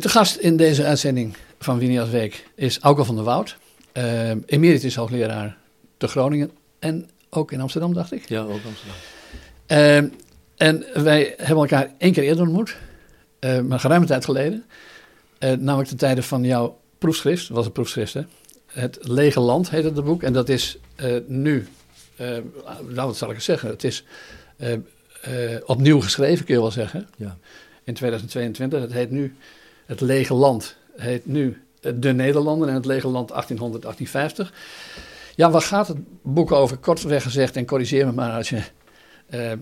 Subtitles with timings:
[0.00, 3.56] De gast in deze uitzending van Winias Week is Auke van der Woud.
[3.92, 5.56] Uh, emeritus hoogleraar
[5.96, 8.28] te Groningen en ook in Amsterdam, dacht ik.
[8.28, 8.96] Ja, ook Amsterdam.
[9.66, 9.96] Uh,
[10.56, 12.76] en wij hebben elkaar één keer eerder ontmoet,
[13.40, 14.64] uh, maar geruime tijd geleden.
[15.38, 18.22] Namelijk ten tijde van jouw proefschrift, was een proefschrift hè.
[18.66, 20.78] Het Lege Land heette het boek en dat is
[21.26, 21.68] nu,
[22.88, 24.04] nou wat zal ik eens zeggen, het is
[25.64, 27.08] opnieuw geschreven kun je wel zeggen.
[27.16, 27.38] Ja.
[27.84, 29.36] In 2022, het heet nu
[29.92, 33.34] Het Lege Land, heet nu De Nederlanden en het Lege Land 1800-1850.
[35.34, 36.76] Ja, waar gaat het boek over?
[36.76, 38.62] Kortweg gezegd, en corrigeer me maar als je
[39.30, 39.52] uh,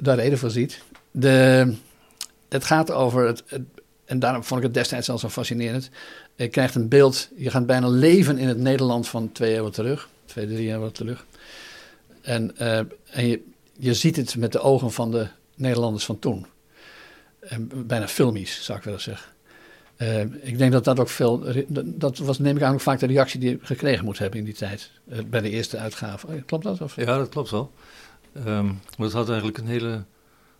[0.00, 0.82] daar reden voor ziet.
[1.10, 1.74] De,
[2.48, 3.44] het gaat over, het,
[4.04, 5.90] en daarom vond ik het destijds al zo fascinerend.
[6.34, 10.08] Je krijgt een beeld, je gaat bijna leven in het Nederland van twee eeuwen terug,
[10.24, 11.26] twee, drie eeuwen terug.
[12.20, 12.58] En,
[13.10, 13.42] en je,
[13.78, 16.46] je ziet het met de ogen van de Nederlanders van toen.
[17.40, 19.34] En bijna filmisch, zou ik willen zeggen.
[19.98, 21.44] Uh, ik denk dat dat ook veel.
[21.84, 24.44] Dat was, neem ik aan, ook vaak de reactie die je gekregen moet hebben in
[24.44, 24.90] die tijd.
[25.08, 26.42] Uh, bij de eerste uitgave.
[26.46, 26.80] Klopt dat?
[26.80, 26.96] Of?
[26.96, 27.72] Ja, dat klopt wel.
[28.46, 30.04] Um, maar het had eigenlijk een hele,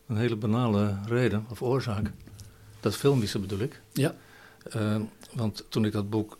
[0.06, 2.10] een hele banale reden of oorzaak.
[2.80, 3.80] Dat filmische bedoel ik.
[3.92, 4.14] Ja.
[4.76, 4.96] Uh,
[5.32, 6.38] want toen ik dat boek.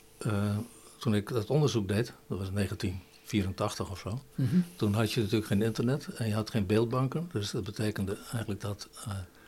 [0.99, 4.21] toen ik dat onderzoek deed, dat was 1984 of zo.
[4.35, 4.65] Mm -hmm.
[4.77, 7.29] Toen had je natuurlijk geen internet en je had geen beeldbanken.
[7.33, 8.89] Dus dat betekende eigenlijk dat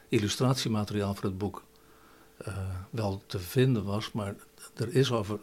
[0.09, 1.63] illustratiemateriaal voor het boek
[2.47, 2.57] uh,
[2.91, 4.35] wel te vinden was, maar
[4.75, 5.39] er is over.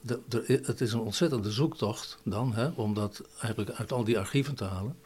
[0.00, 4.18] De, de, het is een ontzettende zoektocht dan, hè, om dat eigenlijk uit al die
[4.18, 4.96] archieven te halen.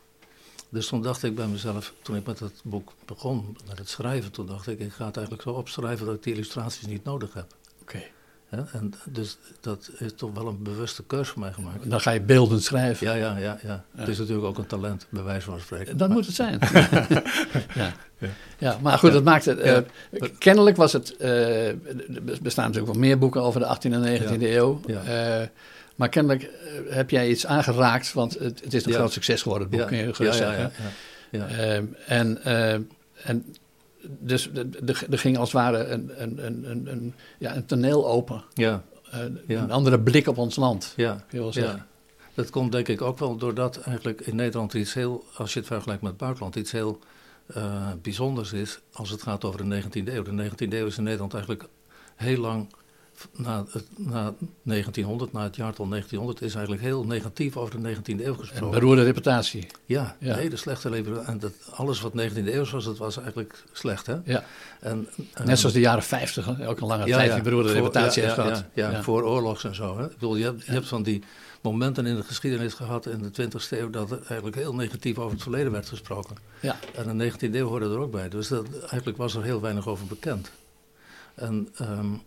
[0.69, 4.33] Dus toen dacht ik bij mezelf, toen ik met het boek begon, met het schrijven,
[4.33, 7.34] toen dacht ik, ik ga het eigenlijk zo opschrijven dat ik die illustraties niet nodig
[7.34, 7.55] heb.
[7.81, 8.03] Oké.
[8.51, 11.91] Ja, en dus dat is toch wel een bewuste keuze voor mij gemaakt.
[11.91, 13.07] Dan ga je beelden schrijven.
[13.07, 13.39] Ja, ja, ja.
[13.39, 13.59] ja.
[13.63, 13.85] ja.
[13.97, 15.97] Het is natuurlijk ook een talent, bij wijze van spreken.
[15.97, 16.17] Dat maar.
[16.17, 16.59] moet het zijn.
[17.75, 17.93] ja.
[18.19, 18.29] Ja.
[18.59, 19.59] ja, maar goed, dat maakt het.
[19.65, 21.15] Uh, kennelijk was het.
[21.21, 24.81] Uh, er bestaan natuurlijk wel meer boeken over de 18e en 19e eeuw.
[24.87, 24.97] Uh,
[25.95, 26.51] maar kennelijk
[26.89, 29.97] heb jij iets aangeraakt, want het, het is een groot succes geworden, het boek, kun
[29.97, 30.73] je gerust zeggen.
[32.06, 32.45] en,
[33.23, 33.45] en
[34.19, 34.50] dus
[35.11, 38.44] er ging als het ware een, een, een, een, ja, een toneel open.
[38.55, 38.83] Ja.
[39.47, 39.62] ja.
[39.62, 41.12] Een andere blik op ons land, ja.
[41.12, 41.77] kun je wel zeggen.
[41.77, 41.87] Ja.
[42.34, 45.69] Dat komt denk ik ook wel doordat eigenlijk in Nederland iets heel, als je het
[45.69, 46.99] vergelijkt met het buitenland, iets heel
[47.56, 50.23] uh, bijzonders is als het gaat over de 19e eeuw.
[50.23, 51.69] De 19e eeuw is in Nederland eigenlijk
[52.15, 52.75] heel lang,
[53.37, 58.25] na, het, na 1900, na het jaartal 1900, is eigenlijk heel negatief over de 19e
[58.25, 58.66] eeuw gesproken.
[58.66, 59.66] Een beroerde reputatie.
[59.84, 60.34] Ja, ja.
[60.34, 61.26] hele slechte reputatie.
[61.26, 64.06] En dat, alles wat 19e eeuw was, dat was eigenlijk slecht.
[64.06, 64.16] Hè?
[64.25, 64.44] Ja.
[64.81, 67.78] En, um, Net zoals de jaren 50, ook een lange ja, tijd die beroerde voor,
[67.78, 68.65] reputatie heeft gehad.
[68.75, 69.99] Ja, voor oorlogs en zo.
[69.99, 70.05] Hè?
[70.05, 71.22] Ik bedoel, je hebt, je hebt van die
[71.60, 75.32] momenten in de geschiedenis gehad in de 20e eeuw dat er eigenlijk heel negatief over
[75.32, 76.37] het verleden werd gesproken.
[76.60, 76.76] Ja.
[76.94, 78.28] En de 19e eeuw hoorde er ook bij.
[78.28, 80.50] Dus dat, eigenlijk was er heel weinig over bekend.
[81.34, 82.19] En um, uh,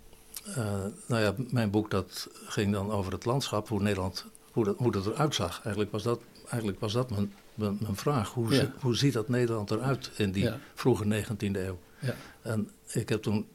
[1.07, 4.91] nou ja, mijn boek dat ging dan over het landschap, hoe Nederland, hoe dat, hoe
[4.91, 5.59] dat eruit zag.
[5.61, 8.29] Eigenlijk was dat, eigenlijk was dat mijn, mijn, mijn vraag.
[8.33, 8.59] Hoe, Ja.
[8.59, 10.59] zi- hoe ziet dat Nederland eruit in die Ja.
[10.73, 11.79] vroege 19e eeuw?
[11.99, 12.15] Ja.
[12.41, 13.47] En ik heb toen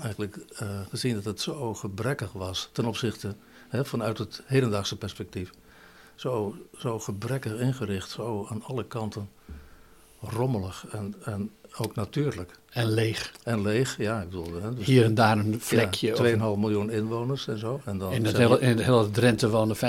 [0.00, 3.34] eigenlijk eh, gezien dat het zo gebrekkig was ten opzichte,
[3.68, 5.50] hè, vanuit het hedendaagse perspectief,
[6.14, 9.28] zo, zo gebrekkig ingericht, zo aan alle kanten
[10.20, 12.50] rommelig en, en ook natuurlijk.
[12.68, 13.32] En leeg.
[13.44, 14.62] En leeg, ja, ik bedoel...
[14.62, 16.06] Hè, dus Hier en daar een vlekje.
[16.06, 17.80] ja, of 2,5 miljoen inwoners en zo.
[17.84, 19.82] En dan in, het hele, in het hele Drenthe wonen 50.000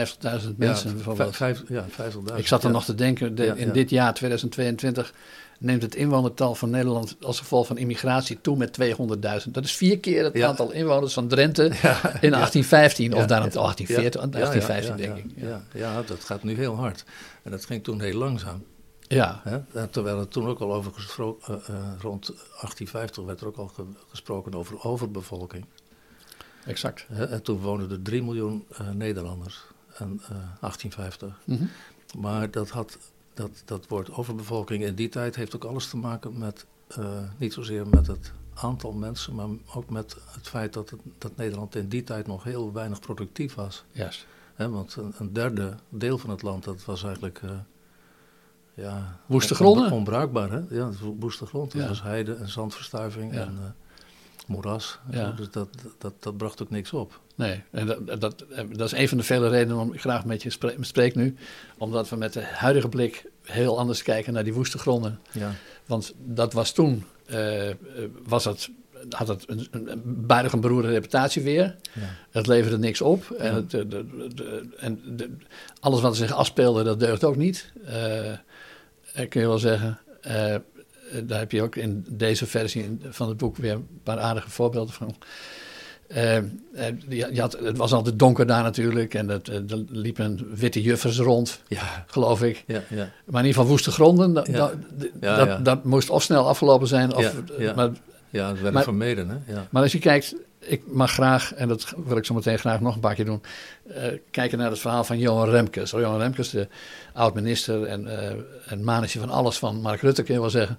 [0.56, 1.36] mensen ja, bijvoorbeeld.
[1.36, 2.36] vijf- ja, 50.000.
[2.36, 2.74] Ik zat er ja.
[2.74, 5.14] nog te denken, de- in dit jaar 2022
[5.60, 8.72] neemt het inwonertal van Nederland als gevolg van immigratie toe met
[9.46, 9.52] 200.000.
[9.52, 12.00] Dat is vier keer het aantal inwoners van Drenthe in ja.
[12.02, 13.26] 1815 of ja.
[13.26, 15.44] 1840, Ja, 1815 ja, ja, denk ik.
[15.44, 17.04] Ja, ja, dat gaat nu heel hard.
[17.44, 18.64] En dat ging toen heel langzaam.
[19.12, 19.88] Ja, Hè?
[19.88, 23.68] Terwijl het toen ook al over gespro- eh, eh, rond 1850 werd er ook al
[23.68, 25.66] ge- gesproken over overbevolking.
[26.66, 27.06] exact.
[27.08, 27.26] Hè?
[27.26, 29.62] En toen woonden er 3 miljoen eh, Nederlanders.
[29.94, 30.08] Eh
[30.60, 31.40] 1850.
[31.46, 31.64] Mhm.
[32.18, 32.98] Maar dat, had,
[33.34, 37.54] dat, dat woord overbevolking in die tijd heeft ook alles te maken met, eh, niet
[37.54, 41.88] zozeer met het aantal mensen, maar ook met het feit dat, het, dat Nederland in
[41.88, 43.84] die tijd nog heel weinig productief was.
[43.92, 44.26] Juist.
[44.56, 47.40] Hè, want een, een derde deel van het land, dat was eigenlijk...
[47.44, 47.50] eh,
[48.80, 49.86] ja, Woeste on- gronden?
[49.86, 50.60] on- onbruikbaar, hè?
[50.70, 50.90] Ja,
[51.20, 51.74] woeste grond.
[51.74, 51.88] Ja.
[51.88, 53.40] was heide en zandverstuiving Ja.
[53.42, 53.70] en eh,
[54.48, 55.00] moeras.
[55.12, 55.32] en Ja.
[55.32, 55.68] Dus dat,
[55.98, 57.20] dat, dat bracht ook niks op.
[57.36, 60.44] Nee, en dat, dat, dat is een van de vele redenen waarom ik graag met
[60.44, 61.36] je spre- spreek nu.
[61.78, 65.20] Omdat we met de huidige blik heel anders kijken naar die woeste gronden.
[65.32, 65.52] Ja,
[65.86, 67.76] Want dat was toen, eh, eh,
[68.28, 68.70] was het,
[69.10, 71.76] had het een, een, een buitengewoon beroerde reputatie weer.
[71.94, 72.02] ja.
[72.30, 73.32] Het leverde niks op.
[73.32, 75.02] En, het, de, de- de- en
[75.80, 77.72] alles wat er zich afspeelde, dat deugt ook niet.
[77.86, 78.38] Eh, eh,
[79.14, 80.00] kun je wel zeggen.
[80.22, 80.56] Eh,
[81.24, 84.94] daar heb je ook in deze versie van het boek weer een paar aardige voorbeelden
[84.94, 85.16] van.
[86.16, 86.38] Uh,
[87.10, 91.62] je had, het was altijd donker daar natuurlijk en het, er liepen witte juffers rond,
[91.68, 92.06] ja.
[92.08, 92.64] geloof ik.
[92.68, 92.96] Ja, ja.
[92.96, 94.46] Maar in ieder geval woeste gronden, dat,
[95.20, 97.16] dat, dat, moest of snel afgelopen zijn.
[97.16, 97.90] Of, ja, Maar,
[98.30, 99.30] ja, dat werd vermeden.
[99.30, 99.54] Hè?
[99.54, 99.68] Ja.
[99.70, 102.96] Maar als je kijkt, ik mag graag, en dat wil ik zo meteen graag nog
[102.96, 103.42] een paar keer doen,
[103.88, 103.96] uh,
[104.32, 105.92] kijken naar het verhaal van Johan Remkes.
[105.92, 106.68] Johan Remkes, de
[107.14, 108.08] oud-minister en,
[108.78, 110.78] uh, van alles van Mark Rutte, kun je wel zeggen.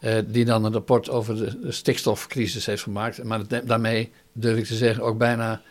[0.00, 3.22] Uh, die dan een rapport over de, de, stikstofcrisis heeft gemaakt.
[3.22, 5.62] Maar daarmee durf ik te zeggen ook bijna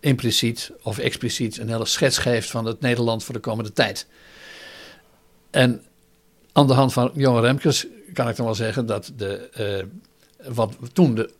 [0.00, 4.06] impliciet of expliciet een hele schets geeft van het Nederland voor de komende tijd.
[5.50, 5.82] En
[6.52, 9.86] aan de hand van Johan Remkes kan ik dan wel zeggen dat de,
[10.48, 11.30] wat toen de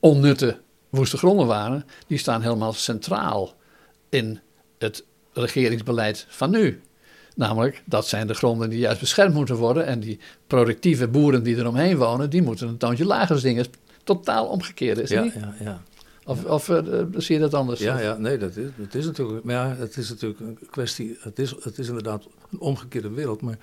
[0.00, 0.60] onnutte
[0.92, 3.54] woeste gronden waren, die staan helemaal centraal
[4.08, 4.40] in
[4.78, 6.80] het regeringsbeleid van nu.
[7.34, 9.86] Namelijk, dat zijn de gronden die juist beschermd moeten worden.
[9.86, 13.66] En die productieve boeren die eromheen wonen, die moeten een toontje lager zingen.
[14.04, 15.82] Totaal omgekeerd is ja, Ja, ja.
[16.24, 16.78] Of, of uh,
[17.16, 17.80] zie je dat anders?
[17.80, 19.44] Ja, ja nee, dat is, dat is natuurlijk.
[19.44, 21.16] Maar ja, het is natuurlijk een kwestie.
[21.20, 23.40] Het is, het is inderdaad een omgekeerde wereld.
[23.40, 23.58] Maar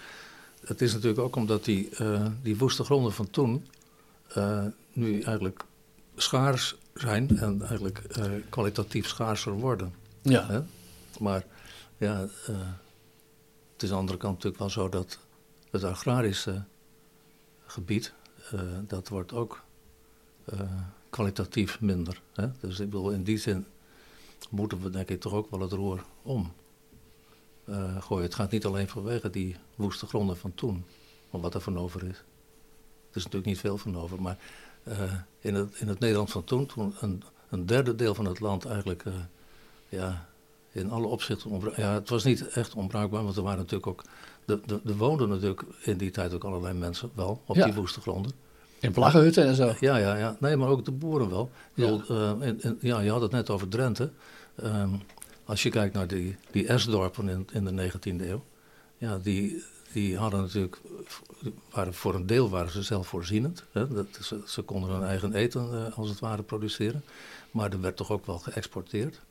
[0.66, 3.66] het is natuurlijk ook omdat die, uh, die woeste gronden van toen.
[4.38, 5.64] Uh, nu eigenlijk
[6.16, 9.94] schaars zijn en eigenlijk uh, kwalitatief schaarser worden.
[10.22, 10.48] Ja.
[10.48, 10.62] Hè?
[11.20, 11.46] Maar
[11.98, 12.58] ja, uh,
[13.74, 15.20] het is aan de andere kant natuurlijk wel zo dat
[15.72, 16.64] het agrarische
[17.66, 18.14] gebied,
[18.54, 19.64] uh, dat wordt ook
[21.10, 22.22] kwalitatief minder.
[22.34, 22.48] Hè?
[22.60, 23.66] Dus ik bedoel, in die zin
[24.50, 26.54] moeten we denk ik toch ook wel het roer om
[28.00, 28.24] gooien.
[28.24, 30.86] Het gaat niet alleen vanwege die woeste gronden van toen,
[31.30, 32.18] om wat er van over is.
[33.10, 34.38] Er is natuurlijk niet veel van over, maar
[35.40, 38.66] in, het, in het Nederland van toen, toen een, een derde deel van het land
[38.66, 39.14] eigenlijk uh,
[39.90, 40.28] ja,
[40.72, 41.62] in alle opzichten.
[41.76, 44.04] Ja, het was niet echt onbruikbaar, want er waren natuurlijk ook.
[44.46, 48.32] Er, er, woonden natuurlijk in die tijd ook allerlei mensen wel op die woeste gronden.
[48.80, 49.74] In plaggenhutten en zo.
[49.80, 50.38] Ja, ja, ja.
[50.40, 51.52] Nee, maar ook de boeren wel.
[51.74, 54.10] Ja, uh, en, ja je had het net over Drenthe.
[54.64, 55.02] Um,
[55.50, 58.44] als je kijkt naar die, die S-dorpen in, in de 19e eeuw.
[58.98, 59.64] Ja, die,
[59.94, 60.82] die hadden natuurlijk,
[61.72, 63.64] waren, voor een deel waren ze zelfvoorzienend.
[63.72, 63.88] Hè?
[63.88, 67.04] Dat, ze, ze, konden hun eigen eten uh, als het ware produceren.
[67.52, 69.22] Maar er werd toch ook wel geëxporteerd.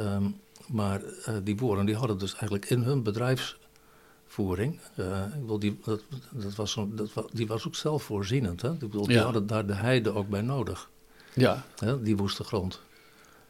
[0.00, 5.58] Um, maar uh, die boeren die hadden dus eigenlijk in hun bedrijfsvoering, uh, ik bedoel,
[5.58, 8.62] die, dat, dat was zo, dat, die was ook zelfvoorzienend.
[8.62, 8.72] Hè?
[8.72, 10.90] Ik bedoel, die hadden daar de heide ook bij nodig.
[11.34, 11.64] Ja.
[11.78, 12.02] Hè?
[12.02, 12.80] Die woeste grond.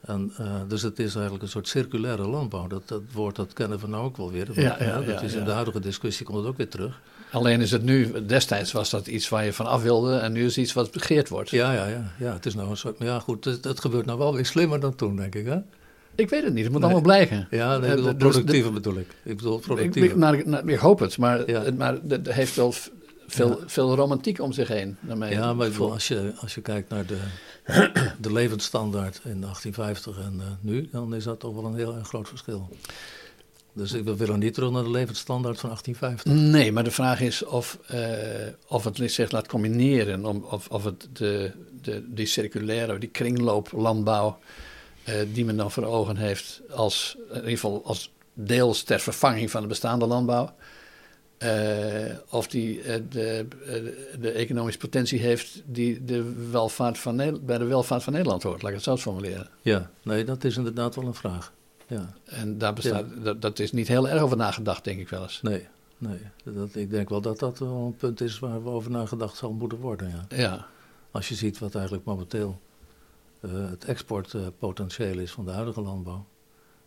[0.01, 2.67] En, uh, dus het is eigenlijk een soort circulaire landbouw.
[2.67, 4.61] Dat, dat woord dat kennen we nou ook wel weer.
[4.61, 7.01] Ja, ja, dat is in de huidige discussie komt het ook weer terug.
[7.31, 10.45] Alleen is het nu, destijds was dat iets waar je van af wilde en nu
[10.45, 11.51] is het iets wat begeerd wordt.
[11.51, 12.33] Ja, ja, ja, ja.
[12.33, 14.95] Het is nou een soort, ja goed, het, het gebeurt nou wel weer slimmer dan
[14.95, 15.59] toen, denk ik hè?
[16.15, 16.91] Ik weet het niet, het moet nee.
[16.91, 17.47] allemaal blijken.
[17.51, 19.09] Ja, nee, bedoel, productiever de, bedoel ik.
[19.23, 20.03] Ik bedoel productiever.
[20.03, 22.75] Ik, ik, nou, ik hoop het, maar, het, maar het heeft wel
[23.27, 24.97] veel, veel romantiek om zich heen.
[25.01, 27.19] Naar mij ja, maar bedoel, als, je, als je kijkt naar de,
[28.21, 32.29] de levensstandaard in 1850 en uh, nu, dan is dat toch wel een heel groot
[32.29, 32.69] verschil.
[33.73, 36.53] Dus ik wil niet terug naar de levensstandaard van 1850.
[36.53, 38.01] Nee, maar de vraag is of, uh,
[38.69, 40.25] of het zich laat combineren.
[40.25, 41.53] Om, of, of het de,
[41.83, 44.39] de, die circulaire, die kringlooplandbouw...
[45.09, 49.51] Uh, die men dan voor ogen heeft als, in ieder geval als deels ter vervanging
[49.51, 50.55] van de bestaande landbouw...
[51.39, 57.59] Uh, of die uh, de, uh, de, economische potentie heeft die de welvaart van bij
[57.59, 59.49] de welvaart van Nederland hoort, laat ik het zo formuleren.
[59.63, 61.53] Ja, nee, dat is inderdaad wel een vraag.
[61.87, 62.15] Ja.
[62.25, 63.23] En daar bestaat, ja.
[63.23, 65.43] dat, dat, is niet heel erg over nagedacht, denk ik wel eens.
[65.43, 65.67] Nee,
[65.99, 69.37] nee dat, ik denk wel dat dat wel een punt is waar we over nagedacht
[69.37, 70.09] zal moeten worden.
[70.09, 70.37] Ja.
[70.37, 70.67] ja.
[71.11, 72.61] Als je ziet wat eigenlijk momenteel
[73.41, 76.27] het exportpotentieel is van de huidige landbouw.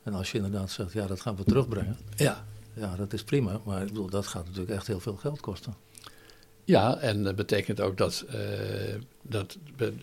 [0.04, 1.98] En als je inderdaad zegt, ja, dat gaan we terugbrengen.
[2.16, 2.46] Ja
[2.80, 5.76] ja, dat is prima, maar ik bedoel, dat gaat natuurlijk echt heel veel geld kosten.
[6.70, 8.36] Ja, en dat betekent ook dat, uh,
[9.22, 9.94] dat de,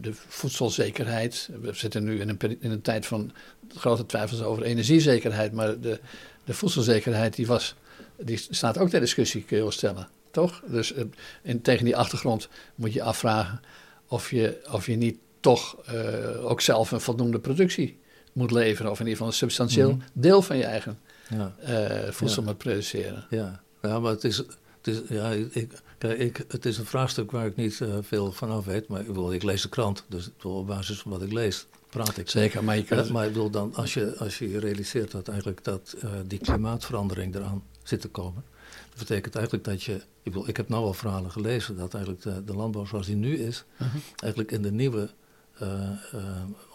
[0.00, 1.48] de, voedselzekerheid.
[1.60, 3.32] We zitten nu in een, in een tijd van
[3.76, 6.00] grote twijfels over energiezekerheid, maar de,
[6.44, 7.74] de voedselzekerheid die was,
[8.16, 10.08] die staat ook ter discussie, kun je wel stellen.
[10.30, 10.62] Toch?
[10.66, 11.04] Dus uh,
[11.42, 13.60] in, tegen die achtergrond moet je afvragen
[14.06, 17.98] of je, of je niet toch uh, ook zelf een voldoende productie
[18.32, 20.22] moet leveren, of in ieder geval een substantieel mm -hmm.
[20.22, 20.98] deel van je eigen
[21.30, 21.54] ja.
[21.68, 22.48] uh, voedsel ja.
[22.48, 23.26] moet produceren.
[23.30, 23.62] Ja.
[23.82, 27.46] ja, maar het is, het is, ja, ik, kijk, ik, het is een vraagstuk waar
[27.46, 28.88] ik niet uh, veel van af weet.
[28.88, 32.16] Maar ik, bedoel, ik lees de krant, dus op basis van wat ik lees praat
[32.16, 32.30] ik.
[32.30, 32.84] Zeker, maar je.
[32.90, 35.96] Uh, maar ik bedoel, dan, als, je, als je realiseert dat eigenlijk dat,
[36.26, 38.44] die klimaatverandering eraan zit te komen...
[38.88, 39.94] Dat betekent eigenlijk dat je...
[39.94, 43.16] Ik, bedoel, ik heb nou al verhalen gelezen dat eigenlijk de, de landbouw zoals die
[43.16, 43.64] nu is...
[43.76, 43.88] -huh.
[44.16, 45.10] eigenlijk in de nieuwe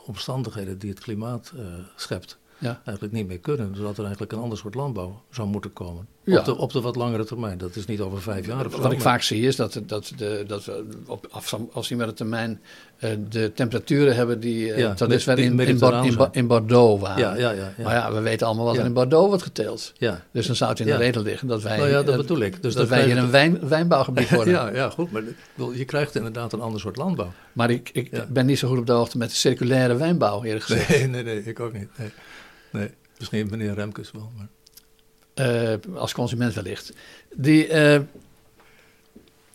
[0.05, 1.53] omstandigheden die het klimaat
[1.95, 2.81] schept Ja.
[2.85, 3.71] eigenlijk niet meer kunnen.
[3.71, 6.07] Dus dat er eigenlijk een ander soort landbouw zou moeten komen.
[6.25, 6.39] Ja.
[6.39, 7.58] Op, de, op de wat langere termijn.
[7.58, 8.77] Dat is niet over vijf jaar of zo.
[8.82, 12.62] Wat ik maar- vaak zie is dat, dat, de, dat we op afstand- afzienbare termijn
[12.98, 15.60] eh, de temperaturen hebben die eh Ja, tot dusver die in,
[16.32, 17.17] in, Bordeaux waren.
[17.20, 17.74] Ja, ja, ja.
[17.77, 17.84] ja.
[17.84, 19.94] Maar ja, we weten allemaal wat er in Bordeaux wordt geteeld.
[19.98, 20.24] ja.
[20.32, 22.62] Dus dan zou het in de reden liggen dat wij, Nou ja, dat bedoel ik.
[22.62, 24.53] Dus dat wij hier je een wijn, wijnbouwgebied worden.
[24.53, 25.12] Ja, ja, goed.
[25.12, 25.24] Maar
[25.74, 27.32] je krijgt inderdaad een ander soort landbouw.
[27.53, 30.65] Maar ik, ik ben niet zo goed op de hoogte met de circulaire wijnbouw, eerlijk
[30.65, 30.89] gezegd.
[30.89, 31.88] Nee, nee, nee, ik ook niet.
[31.98, 32.10] Nee,
[32.72, 32.89] nee.
[33.20, 34.32] misschien meneer Remkes wel.
[34.38, 34.48] Maar...
[35.35, 36.93] Eh, als consument wellicht.
[37.33, 38.01] Die, eh,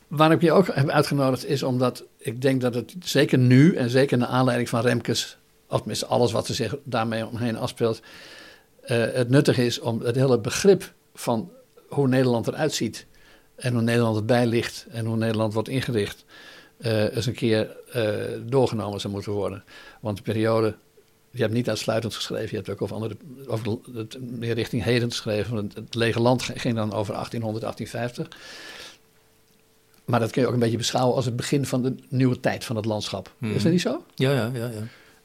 [0.09, 3.91] waarom ik je ook heb uitgenodigd is omdat ik denk dat het zeker nu en
[3.91, 5.37] zeker naar aanleiding van Remkes,
[5.69, 8.01] of tenminste alles wat er zich daarmee omheen afspeelt,
[8.81, 11.51] eh, het nuttig is om het hele begrip van
[11.89, 13.07] hoe Nederland eruit ziet
[13.57, 16.25] en hoe Nederland erbij ligt en hoe Nederland wordt ingericht,
[16.79, 17.77] eens een keer
[18.47, 19.65] doorgenomen zou moeten worden.
[20.01, 20.75] Want de periode
[21.31, 25.11] je hebt niet uitsluitend geschreven, je hebt ook over, andere, over het, meer richting heden
[25.11, 25.57] geschreven.
[25.57, 28.29] Het, het lege land ging dan over 1800, 1850.
[30.05, 32.65] Maar dat kun je ook een beetje beschouwen als het begin van de nieuwe tijd
[32.65, 33.33] van het landschap.
[33.41, 34.05] Is dat niet zo?
[34.15, 34.71] Ja, ja, ja.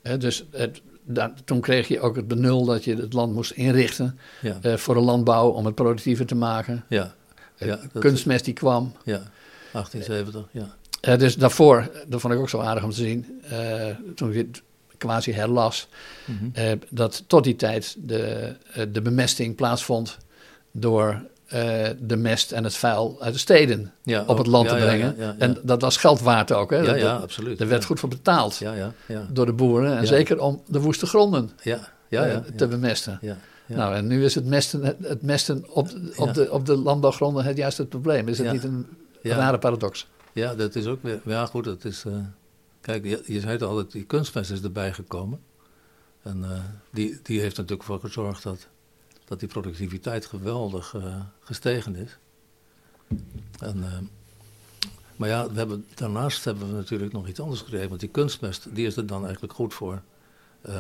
[0.04, 0.18] ja.
[0.18, 4.20] Dus het, daar- toen kreeg je ook het benul dat je het land moest inrichten
[4.42, 4.58] ja.
[4.62, 6.86] eh, voor de landbouw om het productiever te maken.
[6.90, 7.16] ja.
[7.58, 8.94] Eh, Ja, kunstmest die kwam.
[9.04, 9.22] ja.
[9.72, 10.76] 1870, ja.
[11.02, 13.42] Eh, dus daarvoor, dat vond ik ook zo aardig om te zien,
[14.16, 14.62] toen ik
[14.98, 15.88] quasi herlas,
[16.26, 16.46] Mhm.
[16.54, 20.18] eh, dat tot die tijd de, eh, de bemesting plaatsvond
[20.72, 24.76] door eh, de mest en het vuil uit de steden ja op het land Ja,
[24.76, 25.16] te brengen.
[25.18, 25.36] ja.
[25.40, 26.70] En dat was geld waard ook.
[26.70, 26.78] Hè?
[26.78, 27.60] ja, Dat- ja, dat- absoluut.
[27.60, 29.26] er werd goed voor betaald Ja, ja, ja.
[29.32, 29.98] door de boeren.
[29.98, 32.44] En zeker om de woeste gronden Ja, ja, ja.
[32.56, 33.20] te bemesten.
[33.68, 37.58] Nou, en nu is het mesten, het, mesten op, op, de, op de landbouwgronden het
[37.58, 38.28] juist het probleem.
[38.28, 38.86] Is het niet een
[39.22, 40.08] rare paradox?
[40.34, 41.20] Ja, dat is ook weer.
[41.26, 42.04] Ja, goed, dat is.
[42.86, 45.40] Kijk, je, je zei het al, dat die kunstmest is erbij gekomen.
[46.22, 48.68] En eh, die, die heeft natuurlijk voor gezorgd dat,
[49.26, 52.18] dat die productiviteit geweldig eh, gestegen is.
[53.60, 53.98] En, eh,
[55.16, 57.90] maar ja, we hebben, daarnaast hebben we natuurlijk nog iets anders gekregen.
[57.90, 60.02] Want die kunstmest die is er dan eigenlijk goed voor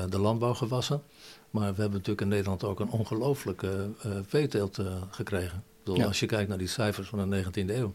[0.10, 1.04] de landbouwgewassen.
[1.50, 3.90] Maar we hebben natuurlijk in Nederland ook een ongelooflijke
[4.28, 5.58] veeteelt gekregen.
[5.58, 6.06] Ik bedoel, Ja.
[6.06, 7.94] Als je kijkt naar die cijfers van de 19e eeuw.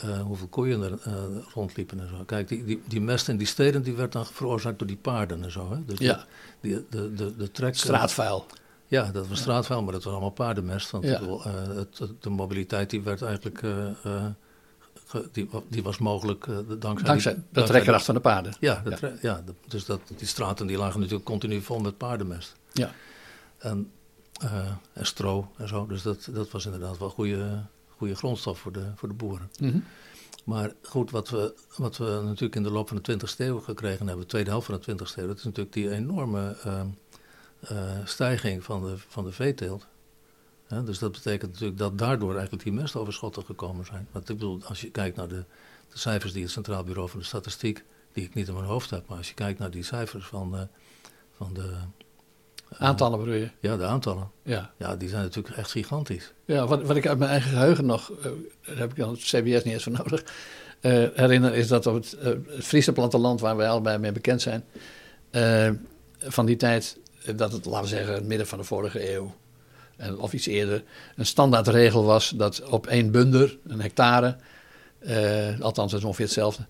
[0.00, 1.12] Eh, hoeveel koeien er eh,
[1.54, 2.24] rondliepen en zo.
[2.26, 5.42] Kijk, die, die, die mest in die steden die werd dan veroorzaakt door die paarden
[5.44, 5.70] en zo.
[5.70, 5.84] Hè?
[5.84, 6.24] Dus Ja.
[6.60, 8.46] Die, de, de, de trek, Straatvuil.
[8.86, 10.90] ja, dat was straatvuil, maar dat was allemaal paardenmest.
[10.90, 11.20] Want Ja.
[11.20, 11.44] eh,
[11.74, 13.58] het, het- de mobiliteit die werd eigenlijk,
[15.06, 16.46] ge- die, die was mogelijk
[16.78, 17.06] dankzij...
[17.08, 18.52] Dankzij de dankzij trekkracht van de paarden.
[18.60, 18.96] Ja, de Ja.
[18.96, 22.54] tre- ja de- dus dat, die straten die lagen natuurlijk continu vol met paardenmest.
[22.72, 22.90] Ja.
[23.58, 23.90] En,
[24.92, 27.62] en stro en zo, dus dat, dat was inderdaad wel goede,
[28.02, 29.50] goede grondstof voor de, voor de boeren.
[29.60, 29.78] Mhm.
[30.44, 34.06] Maar goed, wat we, wat we natuurlijk in de loop van de 20e eeuw gekregen
[34.06, 36.86] hebben, de tweede helft van de 20e eeuw, dat is natuurlijk die enorme ehm,
[37.60, 39.86] eh, stijging van de, van de veeteelt.
[40.84, 44.08] Dus dat betekent natuurlijk dat daardoor eigenlijk die mestoverschotten gekomen zijn.
[44.12, 45.44] Want ik bedoel, als je kijkt naar de,
[45.88, 48.90] de cijfers die het Centraal Bureau van de Statistiek, die ik niet in mijn hoofd
[48.90, 50.62] heb, maar als je kijkt naar die cijfers van, eh,
[51.36, 51.74] van de,
[52.78, 53.50] Aantallen bedoel je?
[53.60, 54.70] ja, de aantallen, Ja.
[54.76, 56.32] ja, die zijn natuurlijk echt gigantisch.
[56.44, 58.24] Ja, wat, wat ik uit mijn eigen geheugen nog, eh,
[58.66, 60.24] daar heb ik dan het CBS niet eens voor nodig,
[60.80, 64.64] eh, herinner is dat op het, het Friese platteland, waar wij allebei mee bekend zijn,
[66.18, 66.98] van die tijd,
[67.36, 69.34] dat het, laten we zeggen, het midden van de vorige eeuw,
[69.96, 70.82] en, of iets eerder,
[71.16, 74.36] een standaardregel was dat op één bunder, een hectare,
[75.60, 76.62] althans dat is ongeveer hetzelfde,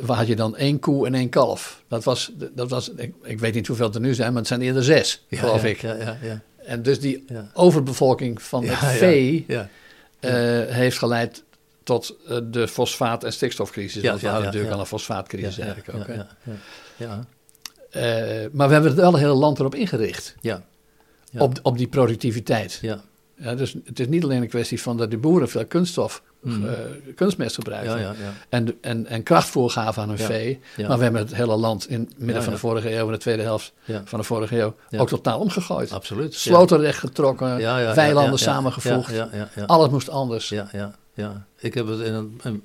[0.00, 1.82] waar had je dan één koe en één kalf.
[1.88, 4.62] Dat was, dat was ik, ik weet niet hoeveel er nu zijn, maar het zijn
[4.62, 5.80] eerder zes, Ja, geloof ja, ik.
[5.80, 6.40] Ja.
[6.64, 9.60] En dus die overbevolking van het vee eh,
[10.66, 11.42] heeft geleid
[11.82, 14.02] tot eh, de fosfaat- en stikstofcrisis.
[14.02, 16.06] Ja, Want we hadden natuurlijk al een fosfaatcrisis eigenlijk ook.
[16.06, 16.50] ja, hè.
[16.52, 16.56] ja,
[16.96, 17.24] ja,
[17.90, 18.48] ja.
[18.52, 20.34] Maar we hebben het wel het hele land erop ingericht.
[20.40, 20.64] Ja.
[21.38, 22.78] Op, op die productiviteit.
[22.82, 23.02] Ja,
[23.40, 26.66] Ja, dus het is niet alleen een kwestie van dat de boeren veel kunststof, Mhm.
[26.68, 26.74] eh,
[27.14, 27.90] kunstmest gebruiken.
[27.92, 28.32] ja, ja, ja.
[28.48, 29.22] En, en, en
[29.98, 30.60] aan hun vee.
[30.88, 33.18] Maar we hebben het hele land in het midden van de vorige eeuw en de
[33.18, 33.72] tweede helft
[34.04, 35.92] van de vorige eeuw ook totaal omgegooid.
[35.92, 36.34] Absoluut.
[36.34, 37.56] Sloten rechtgetrokken,
[37.94, 39.12] weilanden samengevoegd.
[39.66, 40.48] Alles moest anders.
[40.48, 41.46] ja, ja, ja.
[41.56, 42.64] Ik heb het in een,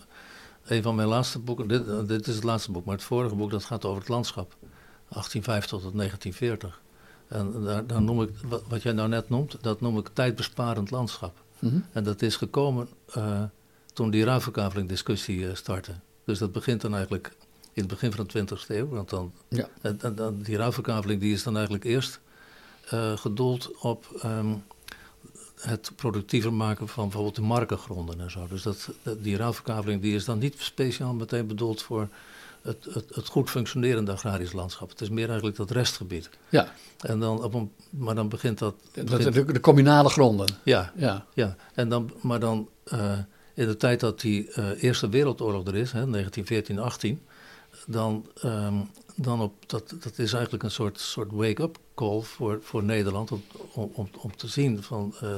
[0.83, 3.63] van mijn laatste boeken, dit, dit is het laatste boek, maar het vorige boek dat
[3.63, 4.55] gaat over het landschap.
[5.09, 6.81] 1850 tot 1940.
[7.33, 10.91] En daar, daar noem ik, wat, wat jij nou net noemt, dat noem ik tijdbesparend
[10.91, 11.41] landschap.
[11.59, 11.79] Mhm.
[11.91, 13.43] En dat is gekomen eh,
[13.93, 15.91] toen die ruilverkaveling discussie eh, startte.
[16.25, 17.35] Dus dat begint dan eigenlijk
[17.73, 18.87] in het begin van de 20e eeuw.
[18.87, 19.67] Want dan, Ja.
[19.81, 22.19] en, en dan die ruilverkaveling die is dan eigenlijk eerst
[22.89, 24.53] eh, gedoeld op ehm,
[25.61, 28.47] het productiever maken van bijvoorbeeld de markengronden en zo.
[28.49, 32.07] Dus dat- die ruilverkaveling die is dan niet speciaal meteen bedoeld voor
[32.63, 34.89] het, het, het, goed functionerende agrarisch landschap.
[34.89, 36.29] Het is meer eigenlijk dat restgebied.
[36.49, 36.73] Ja.
[36.99, 38.75] En dan op een, maar dan begint dat...
[38.93, 40.47] Begint, de, de, communale gronden.
[40.63, 41.25] Ja, ja.
[41.33, 41.55] ja.
[41.73, 43.17] En dan, maar dan uh,
[43.53, 47.21] in de tijd dat die uh, Eerste Wereldoorlog er is, hè, 1914, 18...
[47.87, 52.83] dan, um, dan op, dat, dat is eigenlijk een soort, soort wake-up call voor, voor
[52.83, 53.31] Nederland...
[53.31, 53.43] om,
[53.73, 55.15] om, om te zien van...
[55.23, 55.37] Uh,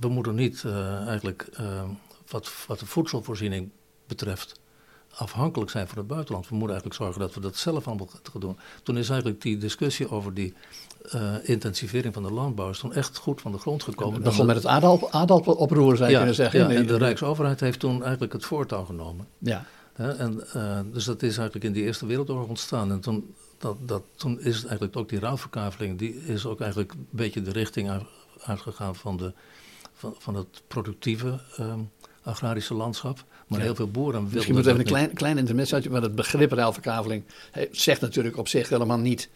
[0.00, 0.64] we moeten niet
[1.06, 1.48] eigenlijk
[2.28, 3.70] wat, wat de voedselvoorziening
[4.06, 4.59] betreft
[5.14, 6.48] afhankelijk zijn van het buitenland.
[6.48, 8.58] We moeten eigenlijk zorgen dat we dat zelf allemaal gaan doen.
[8.82, 10.54] Toen is eigenlijk die discussie over die
[11.14, 14.14] uh, intensivering van de landbouw is toen echt goed van de grond gekomen.
[14.14, 16.60] Het begon met het aardappeloproer, zou je kunnen zeggen.
[16.60, 19.26] Ja, en de Rijksoverheid heeft toen eigenlijk het voortouw genomen.
[19.38, 19.64] Ja.
[19.94, 22.90] en, uh, dus dat is eigenlijk in die Eerste Wereldoorlog ontstaan.
[22.90, 27.06] En toen, dat, dat, toen is eigenlijk ook die rouwverkaveling, die is ook eigenlijk een
[27.10, 27.90] beetje de richting
[28.42, 29.32] uitgegaan van, de,
[29.92, 31.90] van, van het productieve um,
[32.22, 33.24] agrarische landschap.
[33.50, 36.52] Maar heel veel boeren wilden Misschien moet even een klein, klein intermezzootje, want het begrip
[36.52, 37.24] ruilverkaveling
[37.70, 39.28] zegt natuurlijk op zich helemaal niet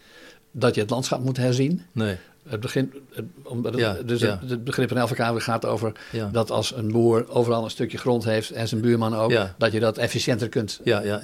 [0.51, 1.81] dat je het landschap moet herzien.
[1.91, 2.17] Nee.
[2.47, 4.37] Het, het, omdat het, ja, dus ja.
[4.41, 6.29] het, het, begrip van gaat over ja.
[6.31, 9.79] dat als een boer overal een stukje grond heeft en zijn buurman ook, dat je
[9.79, 10.79] dat efficiënter kunt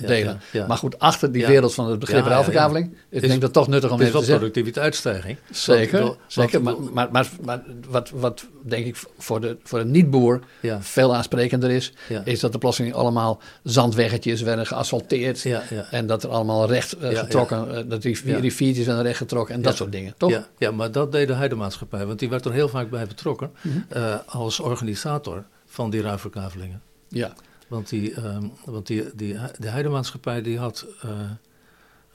[0.06, 0.42] delen.
[0.68, 3.92] Maar goed, achter die wereld van het begrip ja, ruilverkaveling, ik denk dat toch nuttig
[3.92, 4.38] om even te zeggen.
[4.38, 5.38] productiviteitsstijging.
[5.50, 6.62] Zeker, wat, zeker.
[6.62, 10.40] maar, maar, maar, maar, wat, wat denk ik voor de, voor een niet-boer
[10.80, 15.48] veel aansprekender is, is dat de plossing allemaal zandweggetjes werden geasfalteerd
[15.90, 19.62] en dat er allemaal recht uh, getrokken, uh, dat die riviertjes werden recht getrokken en
[19.62, 20.48] dat soort dingen, toch?
[20.58, 23.86] Ja, maar dat deed de Heidemaatschappij, want die werd er heel vaak bij betrokken -hmm.
[23.96, 26.82] uh, als organisator van die ruilverkavelingen.
[27.08, 27.34] Ja.
[27.68, 31.12] Want, die, um, want die, die, de Heidemaatschappij die had uh,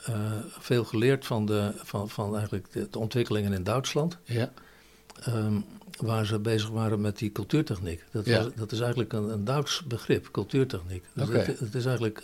[0.08, 0.16] uh,
[0.58, 4.18] veel geleerd van, de, van, van eigenlijk de, de ontwikkelingen in Duitsland.
[4.24, 4.52] Ja.
[5.28, 5.64] Um,
[6.00, 8.04] waar ze bezig waren met die cultuurtechniek.
[8.10, 8.42] Dat, Ja.
[8.42, 11.04] was, dat is eigenlijk een, een Duits begrip, cultuurtechniek.
[11.12, 12.22] Dus het is eigenlijk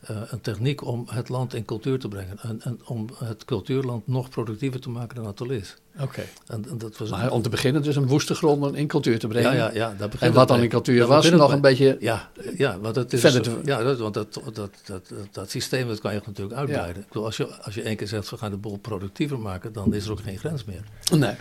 [0.00, 2.38] eh, een techniek om het land in cultuur te brengen.
[2.42, 5.76] En, en om het cultuurland nog productiever te maken dan het al is.
[6.00, 6.22] Oké.
[6.46, 9.26] En, en dat was Maar om te beginnen dus een woeste gronden in cultuur te
[9.26, 9.52] brengen.
[9.52, 11.96] ja, ja, ja, daar En wat dan in cultuur Daar was, nog een beetje...
[12.00, 15.50] Ja, ja, want het is, Verder te- ja, dat, want dat, dat, dat, dat, dat
[15.50, 17.02] systeem dat kan je natuurlijk uitbreiden.
[17.02, 19.72] Ik bedoel, als, je, als je één keer zegt, we gaan de boel productiever maken,
[19.72, 20.82] dan is er ook geen grens meer.
[21.18, 21.34] Nee.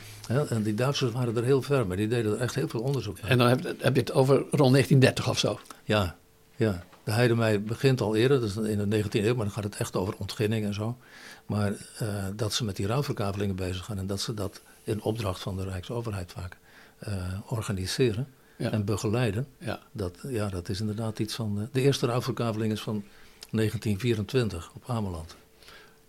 [0.50, 3.22] En die Duitsers waren er heel ver mee, die deden er echt heel veel onderzoek
[3.22, 3.32] naar.
[3.32, 5.60] En dan heb, heb je het over rond 1930 of zo.
[5.84, 6.16] Ja,
[6.56, 6.84] ja.
[7.08, 9.96] De Heidemei begint al eerder, dus in de 19e eeuw, maar dan gaat het echt
[9.96, 10.98] over ontginning en zo.
[11.46, 15.42] Maar eh, dat ze met die rouwverkavelingen bezig gaan en dat ze dat in opdracht
[15.42, 16.58] van de Rijksoverheid vaak
[17.00, 17.14] eh,
[17.48, 18.72] organiseren Ja.
[18.72, 19.80] en begeleiden, Ja.
[19.92, 21.60] dat, ja, dat is inderdaad iets van...
[21.62, 23.04] eh, de eerste rouwverkaveling is van
[23.52, 25.36] 1924 op Ameland.